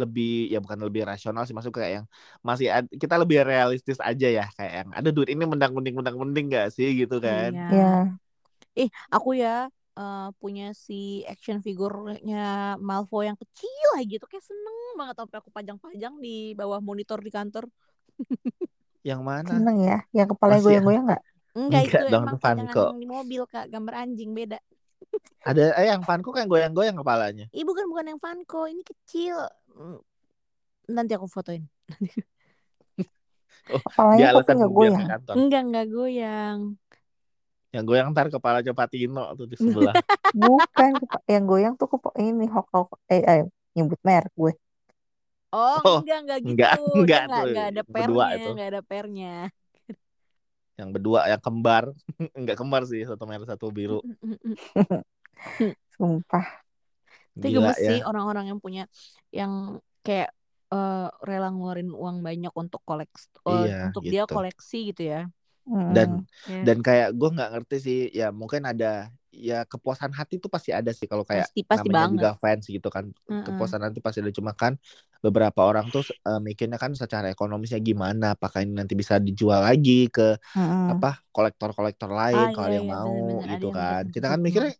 lebih 0.00 0.26
ya 0.52 0.58
bukan 0.64 0.80
lebih 0.86 1.02
rasional 1.10 1.42
sih 1.46 1.54
masuk 1.58 1.72
kayak 1.78 1.92
yang 2.02 2.06
masih 2.48 2.66
ad- 2.76 2.90
kita 3.02 3.14
lebih 3.22 3.38
realistis 3.50 3.98
aja 4.08 4.26
ya 4.38 4.44
kayak 4.56 4.72
yang 4.82 4.88
ada 4.98 5.08
duit 5.14 5.28
ini 5.34 5.44
mendang 5.52 5.72
mending 5.76 5.94
mendang 5.98 6.16
mending 6.22 6.46
gak 6.56 6.66
sih 6.76 6.88
gitu 7.00 7.14
kan 7.26 7.50
Iya. 7.50 7.60
Ya. 7.70 7.84
Eh, 8.80 8.88
aku 9.14 9.30
ya 9.42 9.48
eh, 9.98 10.28
punya 10.40 10.64
si 10.74 11.22
action 11.30 11.58
figurnya 11.66 12.76
Malfoy 12.88 13.30
yang 13.30 13.38
kecil 13.38 13.88
aja 14.00 14.14
tuh 14.22 14.28
kayak 14.30 14.44
seneng 14.46 14.76
banget 14.98 15.14
sampai 15.20 15.36
aku 15.42 15.50
pajang-pajang 15.54 16.14
di 16.24 16.54
bawah 16.58 16.80
monitor 16.82 17.18
di 17.22 17.30
kantor. 17.32 17.64
yang 19.08 19.20
mana 19.28 19.50
Seneng 19.50 19.76
ya. 19.84 19.96
Yang 20.16 20.28
kepalanya 20.36 20.62
Masih 20.62 20.66
ya? 20.66 20.80
goyang-goyang 20.80 21.04
nggak? 21.08 21.22
Enggak, 21.54 21.82
Enggak 21.82 21.82
itu 21.86 22.04
dong, 22.10 22.24
emang 22.26 22.38
pajangan 22.42 22.76
di 23.02 23.06
mobil 23.06 23.42
Kak, 23.46 23.66
gambar 23.72 23.94
anjing 24.02 24.30
beda. 24.34 24.58
ada 25.44 25.64
eh 25.80 25.86
yang 25.92 26.02
Funko 26.06 26.30
kan 26.36 26.46
goyang-goyang 26.48 26.96
kepalanya 27.00 27.46
Ih, 27.54 27.64
bukan 27.68 27.84
bukan 27.90 28.06
yang 28.10 28.20
Funko, 28.20 28.66
ini 28.66 28.82
kecil. 28.82 29.36
Mm, 29.76 29.98
Nanti 30.96 31.12
aku 31.16 31.26
fotoin. 31.30 31.64
oh 33.72 33.80
Kepalanya 33.86 34.26
alasan 34.32 34.54
nggak 34.60 34.72
goyang. 34.76 35.04
kantor 35.08 35.36
Enggak, 35.38 35.60
enggak 35.66 35.86
goyang. 35.94 36.58
Yang 37.74 37.84
goyang 37.88 38.08
ntar 38.14 38.26
kepala 38.34 38.58
Patino 38.78 39.22
tuh 39.38 39.46
di 39.52 39.56
sebelah 39.64 39.96
Bukan 40.42 40.92
yang 41.32 41.44
goyang 41.50 41.74
tuh 41.80 41.88
kepa 41.92 42.10
ini 42.22 42.44
hok 42.54 42.66
hok 42.74 42.88
eh, 43.12 43.22
eh 43.32 43.40
nyebut 43.74 44.00
merek 44.08 44.32
gue. 44.40 44.52
Oh, 45.54 45.78
Oh, 45.84 46.00
enggak, 46.00 46.16
enggak 46.22 46.38
gitu. 46.48 46.68
enggak, 46.70 47.00
Dia 47.08 47.20
enggak 47.22 47.22
enggak, 47.22 47.40
tuh, 47.40 47.44
enggak 47.48 47.66
ada 47.70 47.82
pernya, 47.94 48.36
itu. 48.38 48.50
enggak 48.50 48.66
ada 48.70 48.82
pernya. 48.90 49.26
yang 50.74 50.90
berdua 50.94 51.20
yang 51.30 51.42
kembar 51.42 51.84
enggak 52.38 52.56
kembar 52.58 52.82
sih 52.90 53.02
satu 53.06 53.24
merah 53.30 53.46
satu 53.46 53.66
biru 53.70 54.02
Sumpah. 55.96 56.44
Gila 57.42 57.70
gemes 57.70 57.78
sih 57.86 57.98
ya 57.98 58.06
orang-orang 58.08 58.44
yang 58.50 58.60
punya 58.64 58.82
yang 59.38 59.52
kayak 60.06 60.30
eh, 60.72 61.06
rela 61.28 61.48
ngeluarin 61.52 61.90
uang 62.02 62.16
banyak 62.26 62.52
untuk 62.62 62.80
koleks 62.88 63.20
Iya, 63.48 63.74
untuk 63.86 64.02
dia 64.12 64.24
gitu. 64.26 64.34
koleksi 64.34 64.76
gitu 64.90 65.02
ya. 65.12 65.18
Dan 65.94 66.08
Ya, 66.46 66.66
dan 66.66 66.78
kayak 66.86 67.08
gue 67.18 67.28
nggak 67.34 67.48
ngerti 67.52 67.76
sih 67.86 67.98
ya 68.18 68.24
mungkin 68.40 68.62
ada 68.70 69.12
ya 69.34 69.54
kepuasan 69.70 70.12
hati 70.18 70.34
tuh 70.42 70.48
pasti 70.54 70.70
ada 70.72 70.90
sih 70.98 71.06
kalau 71.10 71.24
kayak 71.30 71.48
pasti 71.48 71.60
pasti 71.70 71.88
namanya 71.88 71.96
banget. 71.96 72.14
juga 72.14 72.28
fans 72.42 72.64
gitu 72.70 72.88
kan 72.96 73.04
Heeh. 73.28 73.44
kepuasan 73.44 73.82
hati 73.84 73.98
pasti 74.04 74.18
ada 74.24 74.32
cuma 74.38 74.52
kan 74.56 74.72
beberapa 75.24 75.60
orang 75.68 75.86
tuh 75.94 76.02
eh, 76.28 76.40
mikirnya 76.46 76.78
kan 76.80 76.92
secara 76.96 77.26
ekonomisnya 77.34 77.80
gimana 77.88 78.24
apakah 78.38 78.60
ini 78.64 78.72
nanti 78.80 78.94
bisa 78.96 79.16
dijual 79.20 79.60
lagi 79.68 80.08
ke 80.14 80.22
Mm-mm. 80.56 80.90
apa 80.92 81.06
kolektor-kolektor 81.34 82.10
lain 82.20 82.46
Ah, 82.46 82.48
kalau 82.54 82.68
iya, 82.68 82.76
yang 82.76 82.86
iya, 82.86 82.94
mau. 82.94 83.14
Ada 83.52 83.52
gitu 83.52 83.66
yang 83.70 83.78
kan 83.78 84.02
gitu. 84.08 84.08
kita 84.14 84.26
kan 84.32 84.40
mikirnya 84.46 84.72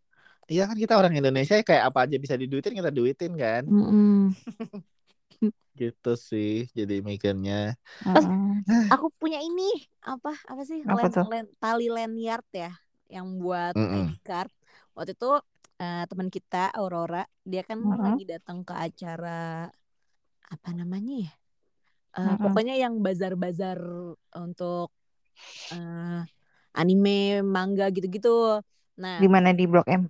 iya 0.53 0.63
kan 0.71 0.77
kita 0.83 0.95
orang 1.01 1.15
Indonesia 1.21 1.55
ya 1.61 1.65
kayak 1.71 1.85
apa 1.91 1.99
aja 2.07 2.17
bisa 2.25 2.37
diduitin 2.43 2.75
kita 2.81 2.91
duitin 2.99 3.33
kan 3.43 3.65
Mm-mm. 3.71 4.35
gitu 5.81 6.09
sih 6.29 6.49
jadi 6.79 6.95
mikirnya 7.11 7.55
Mm-mm. 8.07 8.65
Aku 8.93 9.07
punya 9.21 9.39
ini 9.47 9.63
apa 10.11 10.29
apa 10.51 10.63
sih 10.71 10.79
Apa 10.87 10.97
len, 10.97 11.11
len- 11.31 11.53
tali 11.63 11.85
lanyard 11.97 12.45
ya 12.63 12.69
yang 13.15 13.27
buat 13.43 13.75
Mm-mm. 13.77 14.05
ID 14.05 14.21
card. 14.27 14.51
Waktu 14.97 15.13
itu 15.17 15.27
eh, 15.81 15.99
teman 16.11 16.29
kita 16.37 16.57
Aurora 16.79 17.19
dia 17.51 17.61
kan 17.69 17.79
Mm-mm. 17.85 18.01
lagi 18.05 18.23
datang 18.33 18.59
ke 18.69 18.75
acara 18.87 19.29
apa 20.55 20.69
namanya 20.79 21.13
ya? 21.25 21.31
Eh, 22.19 22.33
Mm-mm. 22.33 22.41
pokoknya 22.43 22.75
yang 22.85 22.95
bazar-bazar 23.07 23.81
untuk 24.45 24.87
eh, 25.73 26.19
anime, 26.81 27.11
manga 27.55 27.85
gitu-gitu. 27.97 28.29
Nah, 29.03 29.19
Di 29.21 29.27
mana 29.35 29.51
di 29.59 29.65
Blok 29.71 29.87
M? 30.01 30.03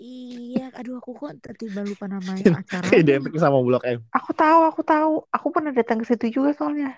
Iya, 0.00 0.72
aduh 0.76 1.00
aku 1.00 1.12
kok 1.16 1.32
tiba 1.58 1.84
lupa 1.84 2.08
namanya 2.08 2.60
acaranya. 2.60 2.96
identik 2.96 3.34
sama 3.36 3.58
Blok 3.60 3.84
M 3.84 4.00
Aku 4.12 4.30
tahu, 4.36 4.60
aku 4.68 4.82
tahu. 4.84 5.12
Aku 5.32 5.46
pernah 5.52 5.72
datang 5.72 6.00
ke 6.00 6.06
situ 6.08 6.40
juga 6.40 6.52
soalnya. 6.52 6.96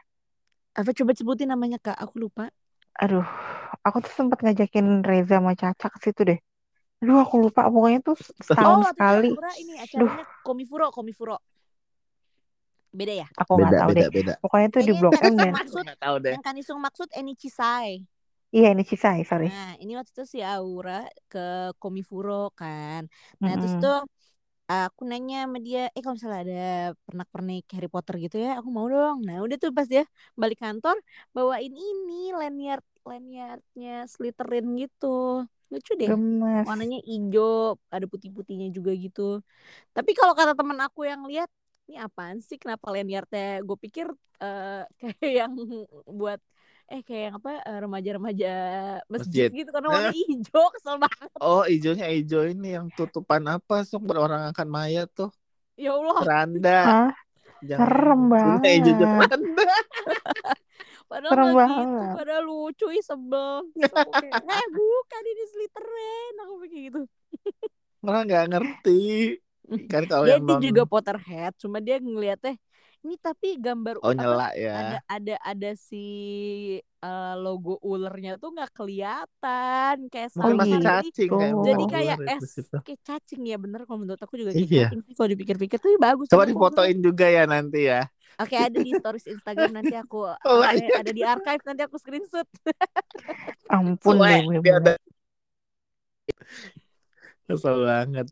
Apa 0.75 0.91
coba 0.91 1.15
sebutin 1.15 1.51
namanya 1.51 1.79
Kak? 1.79 1.95
Aku 1.95 2.19
lupa. 2.19 2.51
Aduh, 2.99 3.23
aku 3.87 4.03
tuh 4.03 4.13
sempat 4.15 4.43
ngajakin 4.43 5.07
Reza 5.07 5.39
sama 5.39 5.55
Caca 5.55 5.87
ke 5.91 5.99
situ 6.03 6.21
deh. 6.27 6.39
Aduh, 7.03 7.23
aku 7.23 7.39
lupa. 7.39 7.71
Pokoknya 7.71 8.03
tuh 8.03 8.19
Oh, 8.19 8.43
setahun 8.43 8.79
itu 8.83 8.91
sekali. 8.91 9.29
Aura 9.31 9.53
ini 9.63 9.73
acaranya 9.79 10.25
Komifuro, 10.43 10.87
Komifuro. 10.91 11.39
Beda 12.95 13.15
ya? 13.15 13.27
Aku 13.43 13.59
nggak 13.59 13.75
beda 13.75 13.79
tahu 13.83 13.91
beda 13.91 13.99
deh. 13.99 14.11
beda 14.15 14.33
Pokoknya 14.39 14.69
tuh 14.71 14.81
di 14.87 14.93
Blok 14.95 15.13
yang 15.19 15.35
M 15.35 15.55
maksud, 15.55 15.85
tahu 15.99 16.17
deh 16.23 16.31
yang 16.35 16.45
Kanisung 16.47 16.79
maksud 16.79 17.09
Enichizai. 17.11 18.07
Iya 18.57 18.69
ini 18.75 18.83
Cisai, 18.91 19.21
sorry. 19.31 19.47
Nah, 19.47 19.63
ini 19.83 19.93
waktu 19.99 20.11
itu 20.15 20.25
si 20.35 20.39
Aura 20.51 20.93
ke 21.31 21.39
Komifuro 21.81 22.33
kan. 22.61 23.03
Nah, 23.43 23.53
terus 23.61 23.75
Mm-mm. 23.75 23.83
tuh 23.83 23.95
aku 24.73 25.03
nanya 25.11 25.37
sama 25.45 25.59
dia, 25.67 25.81
eh 25.95 26.01
kalau 26.05 26.15
misalnya 26.19 26.41
ada 26.47 26.57
pernak-pernik 27.07 27.63
Harry 27.75 27.89
Potter 27.95 28.15
gitu 28.25 28.37
ya, 28.47 28.51
aku 28.61 28.69
mau 28.77 28.87
dong. 28.95 29.17
Nah, 29.29 29.37
udah 29.45 29.57
tuh 29.63 29.71
pas 29.79 29.87
dia 29.95 30.03
balik 30.43 30.59
kantor, 30.65 30.97
bawain 31.37 31.73
ini 31.87 32.15
lanyard 32.41 32.85
lanyardnya 33.11 33.91
Slytherin 34.13 34.67
gitu. 34.83 35.07
Lucu 35.73 35.93
deh. 36.03 36.13
Gemes. 36.13 36.69
Warnanya 36.69 36.99
hijau, 37.11 37.77
ada 37.95 38.07
putih-putihnya 38.13 38.67
juga 38.77 38.91
gitu. 39.05 39.21
Tapi 39.97 40.11
kalau 40.19 40.35
kata 40.39 40.53
teman 40.59 40.79
aku 40.87 41.01
yang 41.11 41.23
lihat, 41.31 41.49
ini 41.89 41.97
apaan 42.07 42.39
sih? 42.49 42.57
Kenapa 42.63 42.87
lanyardnya? 42.95 43.63
Gue 43.69 43.77
pikir 43.85 44.07
eh, 44.43 44.83
kayak 45.01 45.33
yang 45.41 45.53
buat 46.21 46.41
eh 46.85 47.01
kayak 47.01 47.23
yang 47.31 47.35
apa 47.41 47.51
eh, 47.65 47.79
remaja-remaja 47.81 48.53
Masjid. 49.09 49.49
masjid, 49.49 49.49
gitu 49.51 49.71
karena 49.73 49.89
warna 49.89 50.13
hijau 50.21 50.65
kesel 50.77 50.97
banget 51.01 51.29
Oh, 51.41 51.63
hijaunya 51.65 52.07
hijau 52.13 52.43
ini 52.45 52.77
yang 52.77 52.87
tutupan 52.93 53.41
apa? 53.49 53.83
Sok 53.83 54.05
berorang 54.05 54.53
akan 54.53 54.69
mayat 54.69 55.09
tuh. 55.11 55.33
ya 55.75 55.97
Allah 55.97 56.19
Keranda. 56.23 56.79
Hah? 56.85 57.11
Serem 57.65 58.23
Ini 58.29 58.69
hijau 58.85 58.95
banget. 59.01 59.41
keranda. 59.41 59.65
padahal 61.11 61.33
Serem 61.33 61.47
gitu 61.49 61.57
banget. 61.57 61.87
padahal 62.17 62.43
lucu 62.45 62.87
ih 62.93 63.05
sebel 63.05 63.55
kayak, 63.81 64.35
eh 64.61 64.67
bukan 64.73 65.23
ini 65.25 65.45
Slytherin 65.49 66.35
aku 66.45 66.55
kayak 66.65 66.83
gitu 66.89 67.01
Orang 68.05 68.23
nggak 68.29 68.47
ngerti. 68.53 69.03
Kan 69.89 70.05
kalau 70.05 70.29
dia, 70.29 70.37
yang 70.37 70.45
dia 70.45 70.57
non 70.61 70.61
juga 70.61 70.83
Potterhead 70.85 71.53
cuma 71.57 71.81
dia 71.81 71.97
ngeliatnya 71.97 72.61
ini 73.05 73.15
tapi 73.21 73.47
gambar 73.61 73.97
Oh 74.03 74.13
apa 74.15 74.35
nyela 74.35 74.49
ada 74.75 74.97
ya. 74.97 75.03
ada 75.07 75.35
ada 75.45 75.71
si 75.77 75.97
eh, 77.05 77.35
logo 77.45 77.73
ulernya 77.85 78.31
tuh 78.43 78.49
nggak 78.55 78.71
kelihatan 78.79 79.97
kayak 80.13 80.29
Mungkin 80.35 80.55
Oh, 80.55 80.59
masih 80.59 80.79
cacing 80.83 81.31
kayak 81.41 81.55
jadi 81.69 81.85
kayak 81.95 82.17
itu 82.19 82.23
es 82.37 82.47
kayak 82.85 83.01
cacing 83.07 83.43
ya 83.49 83.57
bener 83.57 83.81
kalau 83.87 83.99
menurut 84.05 84.21
aku 84.21 84.35
juga 84.41 84.53
kayak 84.57 84.71
Iya. 84.73 84.87
cacing 84.89 85.01
kalau 85.17 85.29
dipikir-pikir 85.33 85.79
tuh 85.81 85.91
bagus 86.01 86.29
Coba 86.33 86.45
difotoin 86.49 86.99
juga 87.05 87.27
ya 87.29 87.43
nanti 87.47 87.81
ya. 87.91 88.09
oke 88.41 88.57
ada 88.59 88.79
di 88.83 88.91
stories 88.99 89.27
Instagram 89.31 89.71
nanti 89.79 89.95
aku 89.95 90.27
Oh, 90.49 90.61
ada, 90.65 90.77
iya. 90.77 90.99
ada 91.01 91.11
di 91.15 91.23
archive 91.23 91.63
nanti 91.65 91.83
aku 91.87 91.97
screenshot 92.03 92.47
Ampun 93.75 94.17
deh 94.29 94.41
bener-bener. 94.47 94.99
Kesel 97.47 97.77
banget. 97.87 98.27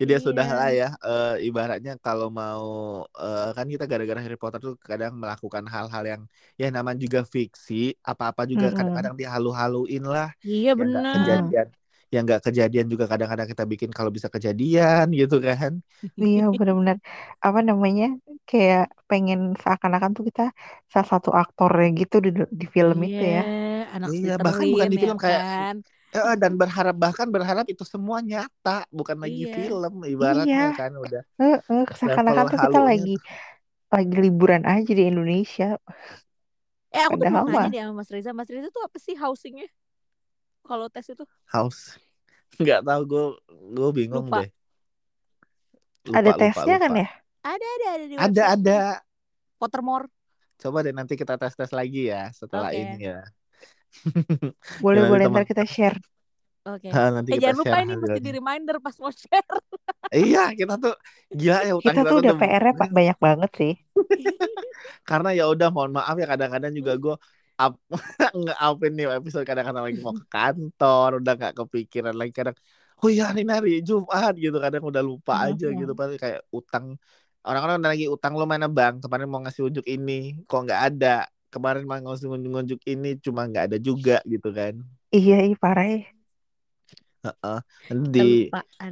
Jadi 0.00 0.10
ya 0.14 0.20
sudah 0.28 0.46
lah 0.56 0.68
iya 0.68 0.76
ya. 0.78 0.84
eh, 1.06 1.28
ibaratnya 1.48 1.92
kalau 2.04 2.26
mau 2.40 2.64
eh, 3.22 3.40
kan 3.56 3.66
kita 3.72 3.84
gara-gara 3.90 4.20
Harry 4.24 4.36
Potter 4.42 4.60
tuh 4.66 4.74
kadang 4.90 5.12
melakukan 5.22 5.64
hal-hal 5.74 6.04
yang 6.12 6.22
ya 6.60 6.66
namanya 6.76 6.98
juga 7.04 7.20
fiksi. 7.34 7.74
Apa-apa 8.10 8.42
juga 8.52 8.66
Mm-mm. 8.66 8.76
kadang-kadang 8.76 9.14
dihalu-haluin 9.20 10.02
lah. 10.14 10.26
iya 10.46 10.70
bener 10.80 11.02
kejadian. 11.12 11.66
Yang 12.12 12.22
nggak 12.26 12.40
kejadian 12.46 12.86
juga 12.92 13.04
kadang-kadang 13.12 13.48
kita 13.52 13.64
bikin 13.72 13.90
kalau 13.96 14.10
bisa 14.16 14.28
kejadian 14.34 15.04
gitu 15.20 15.36
kan. 15.48 15.72
Iya 16.22 16.40
benar-benar 16.58 16.96
apa 17.46 17.58
namanya 17.68 18.04
kayak 18.48 18.82
pengen 19.08 19.38
seakan-akan 19.62 20.10
tuh 20.16 20.24
kita 20.28 20.42
salah 20.92 21.08
satu 21.12 21.30
aktornya 21.40 21.86
gitu 22.00 22.14
di, 22.24 22.28
di 22.60 22.66
film 22.74 22.98
itu 23.08 23.22
ya. 23.34 23.40
iya 23.40 23.84
anak 23.94 24.10
Iya 24.14 24.30
bahkan 24.44 24.66
bukan 24.72 24.88
di 24.92 24.98
ya 25.02 25.02
film 25.02 25.18
kayak 25.22 25.42
kan 25.52 25.74
eh, 26.30 26.36
dan 26.42 26.52
berharap 26.60 26.94
bahkan 27.04 27.28
berharap 27.34 27.66
itu 27.72 27.84
semua 27.86 28.18
nyata 28.30 28.70
bukan 28.98 29.16
lagi 29.24 29.42
iya. 29.42 29.54
film 29.56 29.92
ibaratnya 30.12 30.66
Iya, 30.68 30.78
kan 30.78 30.90
udah 31.04 31.22
Heeh, 31.40 31.84
level 32.08 32.44
seakan-akan 32.44 32.46
tuh 32.52 32.60
kita 32.64 32.78
halunya 32.78 32.88
lagi 32.88 33.10
lagi 33.92 34.14
liburan 34.24 34.62
aja 34.66 34.92
di 34.98 35.04
Indonesia. 35.10 35.78
eh 36.94 37.02
aku 37.06 37.16
tuh 37.22 37.28
mau 37.34 37.44
nanya 37.48 37.68
deh 37.72 37.80
sama 37.84 37.94
Mas 38.00 38.10
Reza. 38.14 38.30
Mas 38.38 38.48
Reza 38.52 38.68
tuh 38.76 38.82
apa 38.86 38.98
sih 39.06 39.14
housingnya? 39.22 39.66
Kalau 40.68 40.86
tes 40.94 41.06
itu? 41.14 41.24
House. 41.54 41.98
Nggak 42.62 42.80
tahu 42.88 43.02
gue 43.10 43.24
gue 43.76 43.90
bingung 43.98 44.28
lupa. 44.28 44.36
deh. 44.36 44.48
Ada 46.16 46.30
lupa 46.30 46.32
lupa 46.40 46.62
tesnya 46.64 46.76
kan 46.82 46.92
lupa. 46.92 46.96
ya? 47.02 47.06
ada 47.46 47.66
ada 47.76 47.86
ada 47.94 48.04
di 48.10 48.16
ada 48.16 48.42
ada. 48.54 48.78
Pottermore. 49.60 50.08
Coba 50.62 50.78
deh 50.84 50.94
nanti 50.98 51.14
kita 51.20 51.34
tes 51.40 51.52
tes 51.58 51.70
lagi 51.78 52.08
ya 52.12 52.32
setelah 52.32 52.70
oke. 52.70 52.80
ini 52.80 52.94
Ya, 53.08 53.20
Boleh 54.84 55.04
boleh 55.10 55.24
teman 55.24 55.32
ntar 55.32 55.44
kita 55.50 55.64
share. 55.74 55.96
oke 56.68 56.92
Ah, 56.94 57.08
nanti 57.14 57.30
eh 57.32 57.38
kita 57.40 57.52
jangan 57.56 57.58
lupa 57.60 57.76
ini 57.84 57.94
mesti 58.02 58.18
di 58.26 58.30
reminder 58.38 58.76
pas 58.84 58.96
mau 59.02 59.12
share 59.22 59.46
iya 60.16 60.38
kita 60.58 60.72
tuh 60.82 60.92
gila 61.40 61.58
ya 61.68 61.72
utang 61.80 61.94
Kita 61.94 62.00
kita 62.00 62.10
tuh 62.10 62.16
udah 62.20 62.32
PR-nya 62.40 62.72
pa- 62.78 62.92
banyak 62.96 63.18
banget 63.26 63.50
sih. 63.58 63.72
karena 65.08 65.28
ya 65.38 65.44
udah 65.52 65.68
mohon 65.74 65.92
maaf 65.96 66.14
ya 66.20 66.26
kadang-kadang 66.32 66.72
juga 66.78 66.92
gue 67.02 67.14
up 67.62 67.72
nge-upin 68.44 68.92
nih 68.96 69.04
episode 69.18 69.44
kadang-kadang 69.48 69.84
lagi 69.86 69.98
mau 70.04 70.14
ke 70.20 70.24
kantor 70.34 71.08
udah 71.20 71.32
nggak 71.38 71.52
kepikiran 71.58 72.14
lagi 72.20 72.32
kadang 72.38 72.56
oh 73.00 73.08
iya 73.12 73.22
hari 73.30 73.42
hari 73.48 73.70
Jumat 73.88 74.32
gitu 74.44 74.56
kadang 74.64 74.82
udah 74.90 75.02
lupa 75.10 75.32
aja 75.46 75.66
gitu 75.78 75.92
Mm-mm. 75.92 75.98
pasti 75.98 76.16
kayak 76.22 76.40
utang 76.58 76.84
orang-orang 77.46 77.76
udah 77.80 77.90
lagi 77.94 78.06
utang 78.16 78.32
lo 78.38 78.44
mana 78.52 78.66
bang 78.76 78.94
kemarin 79.02 79.26
mau 79.32 79.40
ngasih 79.44 79.62
unjuk 79.68 79.86
ini 79.94 80.12
kok 80.48 80.58
nggak 80.66 80.80
ada 80.92 81.08
kemarin 81.56 81.84
mau 81.88 81.98
ngasih 82.02 82.28
unjuk 82.32 82.80
ini 82.92 83.08
cuma 83.24 83.40
nggak 83.50 83.64
ada 83.72 83.78
juga 83.88 84.16
gitu 84.32 84.48
kan 84.58 84.74
Iya, 85.16 85.34
iya 85.46 85.56
parah 85.62 85.84
ya. 85.92 85.98
Heeh. 87.24 87.58
nanti 87.88 88.08
di 88.14 88.20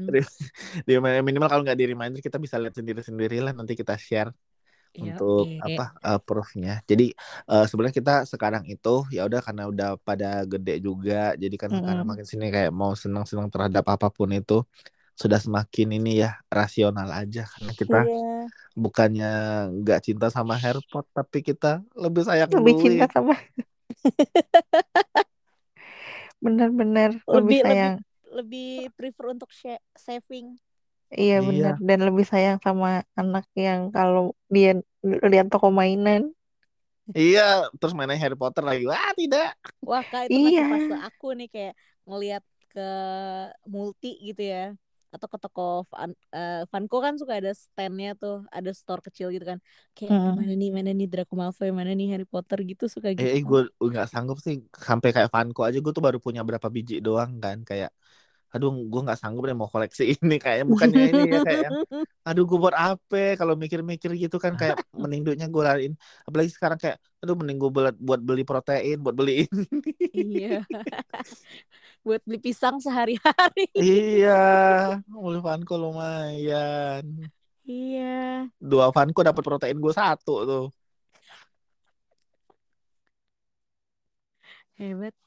di 0.88 0.92
minimal 1.00 1.48
kalau 1.50 1.62
nggak 1.66 1.78
di 1.80 1.86
reminder 1.92 2.20
kita 2.24 2.38
bisa 2.44 2.56
lihat 2.60 2.74
sendiri-sendiri 2.78 3.36
lah 3.44 3.52
nanti 3.56 3.72
kita 3.78 3.94
share 3.98 4.30
Iya, 4.94 5.12
untuk 5.18 5.52
oke. 5.52 5.54
apa 5.60 5.82
uh, 6.06 6.20
proofnya. 6.22 6.80
Jadi 6.90 7.12
uh, 7.50 7.64
sebenarnya 7.68 7.96
kita 8.00 8.14
sekarang 8.32 8.64
itu 8.70 8.90
ya 9.14 9.26
udah 9.28 9.40
karena 9.46 9.64
udah 9.72 9.88
pada 10.06 10.44
gede 10.46 10.72
juga, 10.86 11.34
jadi 11.42 11.56
kan 11.62 11.72
sekarang 11.78 12.04
Mm-mm. 12.04 12.10
makin 12.10 12.26
sini 12.28 12.46
kayak 12.54 12.72
mau 12.74 12.92
senang-senang 12.94 13.48
terhadap 13.54 13.84
apa 13.94 14.08
pun 14.12 14.30
itu 14.34 14.54
sudah 15.14 15.38
semakin 15.38 15.88
ini 15.98 16.10
ya 16.22 16.30
rasional 16.50 17.06
aja 17.20 17.42
karena 17.52 17.72
kita 17.80 17.98
Iya. 18.04 18.22
bukannya 18.82 19.30
nggak 19.80 19.98
cinta 20.06 20.26
sama 20.36 20.54
Harry 20.62 20.82
Potter 20.90 21.10
tapi 21.18 21.38
kita 21.48 21.66
lebih 21.94 22.22
sayang 22.28 22.50
Lebih 22.50 22.74
cinta 22.82 23.06
duit. 23.06 23.14
sama 23.14 23.34
bener-bener 26.44 27.10
lebih 27.26 27.36
lebih 27.36 27.58
lebih 27.64 27.64
sayang. 27.64 27.96
lebih 28.34 28.68
prefer 28.98 29.26
untuk 29.34 29.50
saving 29.96 30.58
Iya 31.14 31.38
Iya, 31.38 31.46
bener 31.46 31.74
dan 31.78 31.98
lebih 32.10 32.26
sayang 32.26 32.58
sama 32.66 33.06
anak 33.14 33.46
yang 33.54 33.94
kalau 33.94 34.34
dia 34.50 34.74
lihat 35.30 35.46
toko 35.52 35.70
mainan. 35.70 36.34
iya. 37.14 37.70
Terus 37.78 37.94
mainnya 37.94 38.18
Harry 38.18 38.34
Potter 38.34 38.64
lagi. 38.66 38.82
Wah 38.90 39.12
tidak. 39.14 39.54
wah 39.84 40.02
kak 40.10 40.26
itu 40.28 40.38
masih 40.42 40.54
Iya. 40.54 40.64
fase 40.66 40.94
aku 41.06 41.26
nih 41.38 41.48
kayak 41.54 41.74
ngelihat 42.08 42.42
ke 42.72 42.88
multi 43.70 44.10
gitu 44.26 44.42
ya 44.42 44.64
atau 45.14 45.26
ke 45.32 45.38
toko 45.42 45.62
Fun, 45.90 46.10
eh, 46.36 46.62
Funko 46.70 46.96
kan 47.06 47.14
suka 47.20 47.32
ada 47.40 47.50
standnya 47.64 48.08
tuh 48.20 48.34
ada 48.56 48.70
store 48.80 49.02
kecil 49.06 49.26
gitu 49.34 49.44
kan. 49.50 49.58
Kayak 49.96 50.12
"Aduh, 50.18 50.32
Mm. 50.32 50.38
mana 50.38 50.52
nih 50.60 50.70
mana 50.76 50.90
nih 50.98 51.06
Draco 51.12 51.34
Malfoy 51.40 51.68
mana 51.78 51.90
nih 51.98 52.06
Harry 52.12 52.26
Potter 52.32 52.58
gitu 52.70 52.84
suka 52.94 53.08
gitu 53.20 53.36
Eh, 53.36 53.38
gue 53.48 53.60
nggak 53.90 54.06
sanggup 54.12 54.36
sih 54.44 54.54
sampai 54.88 55.08
kayak 55.14 55.30
Funko 55.34 55.60
aja 55.68 55.78
gue 55.84 55.92
tuh 55.96 56.02
baru 56.06 56.18
punya 56.26 56.40
berapa 56.48 56.66
biji 56.76 56.94
doang 57.06 57.30
kan 57.44 57.58
kayak 57.68 57.90
aduh 58.54 58.70
gue 58.92 59.00
nggak 59.04 59.18
sanggup 59.22 59.42
deh 59.48 59.56
mau 59.60 59.70
koleksi 59.74 60.02
ini 60.22 60.34
kayaknya 60.42 60.66
bukannya 60.72 61.02
ini 61.12 61.22
ya 61.34 61.38
kayak 61.48 61.70
aduh 62.28 62.44
gue 62.50 62.58
buat 62.64 62.76
apa? 62.86 63.18
Kalau 63.40 63.54
mikir-mikir 63.62 64.10
gitu 64.22 64.36
kan 64.44 64.54
kayak 64.60 64.76
mending 65.02 65.22
duitnya 65.26 65.46
gue 65.54 65.62
lariin. 65.68 65.94
Apalagi 66.28 66.50
sekarang 66.56 66.78
kayak 66.82 66.98
aduh 67.22 67.34
mending 67.40 67.58
gue 67.62 67.70
buat 67.76 67.94
buat 68.08 68.20
beli 68.28 68.42
protein 68.50 68.96
buat 69.04 69.16
beli 69.20 69.32
ini. 69.46 69.64
Iya 70.14 70.64
buat 72.04 72.20
beli 72.28 72.38
pisang 72.38 72.76
sehari-hari. 72.78 73.66
Iya 73.72 74.44
beli 75.08 75.40
Funko 75.40 75.74
lumayan. 75.80 77.04
Iya. 77.64 78.46
Dua 78.60 78.92
Funko 78.92 79.24
dapat 79.24 79.40
protein 79.40 79.80
gue 79.80 79.94
satu 79.96 80.34
tuh. 80.44 80.66
Hebat 84.76 85.23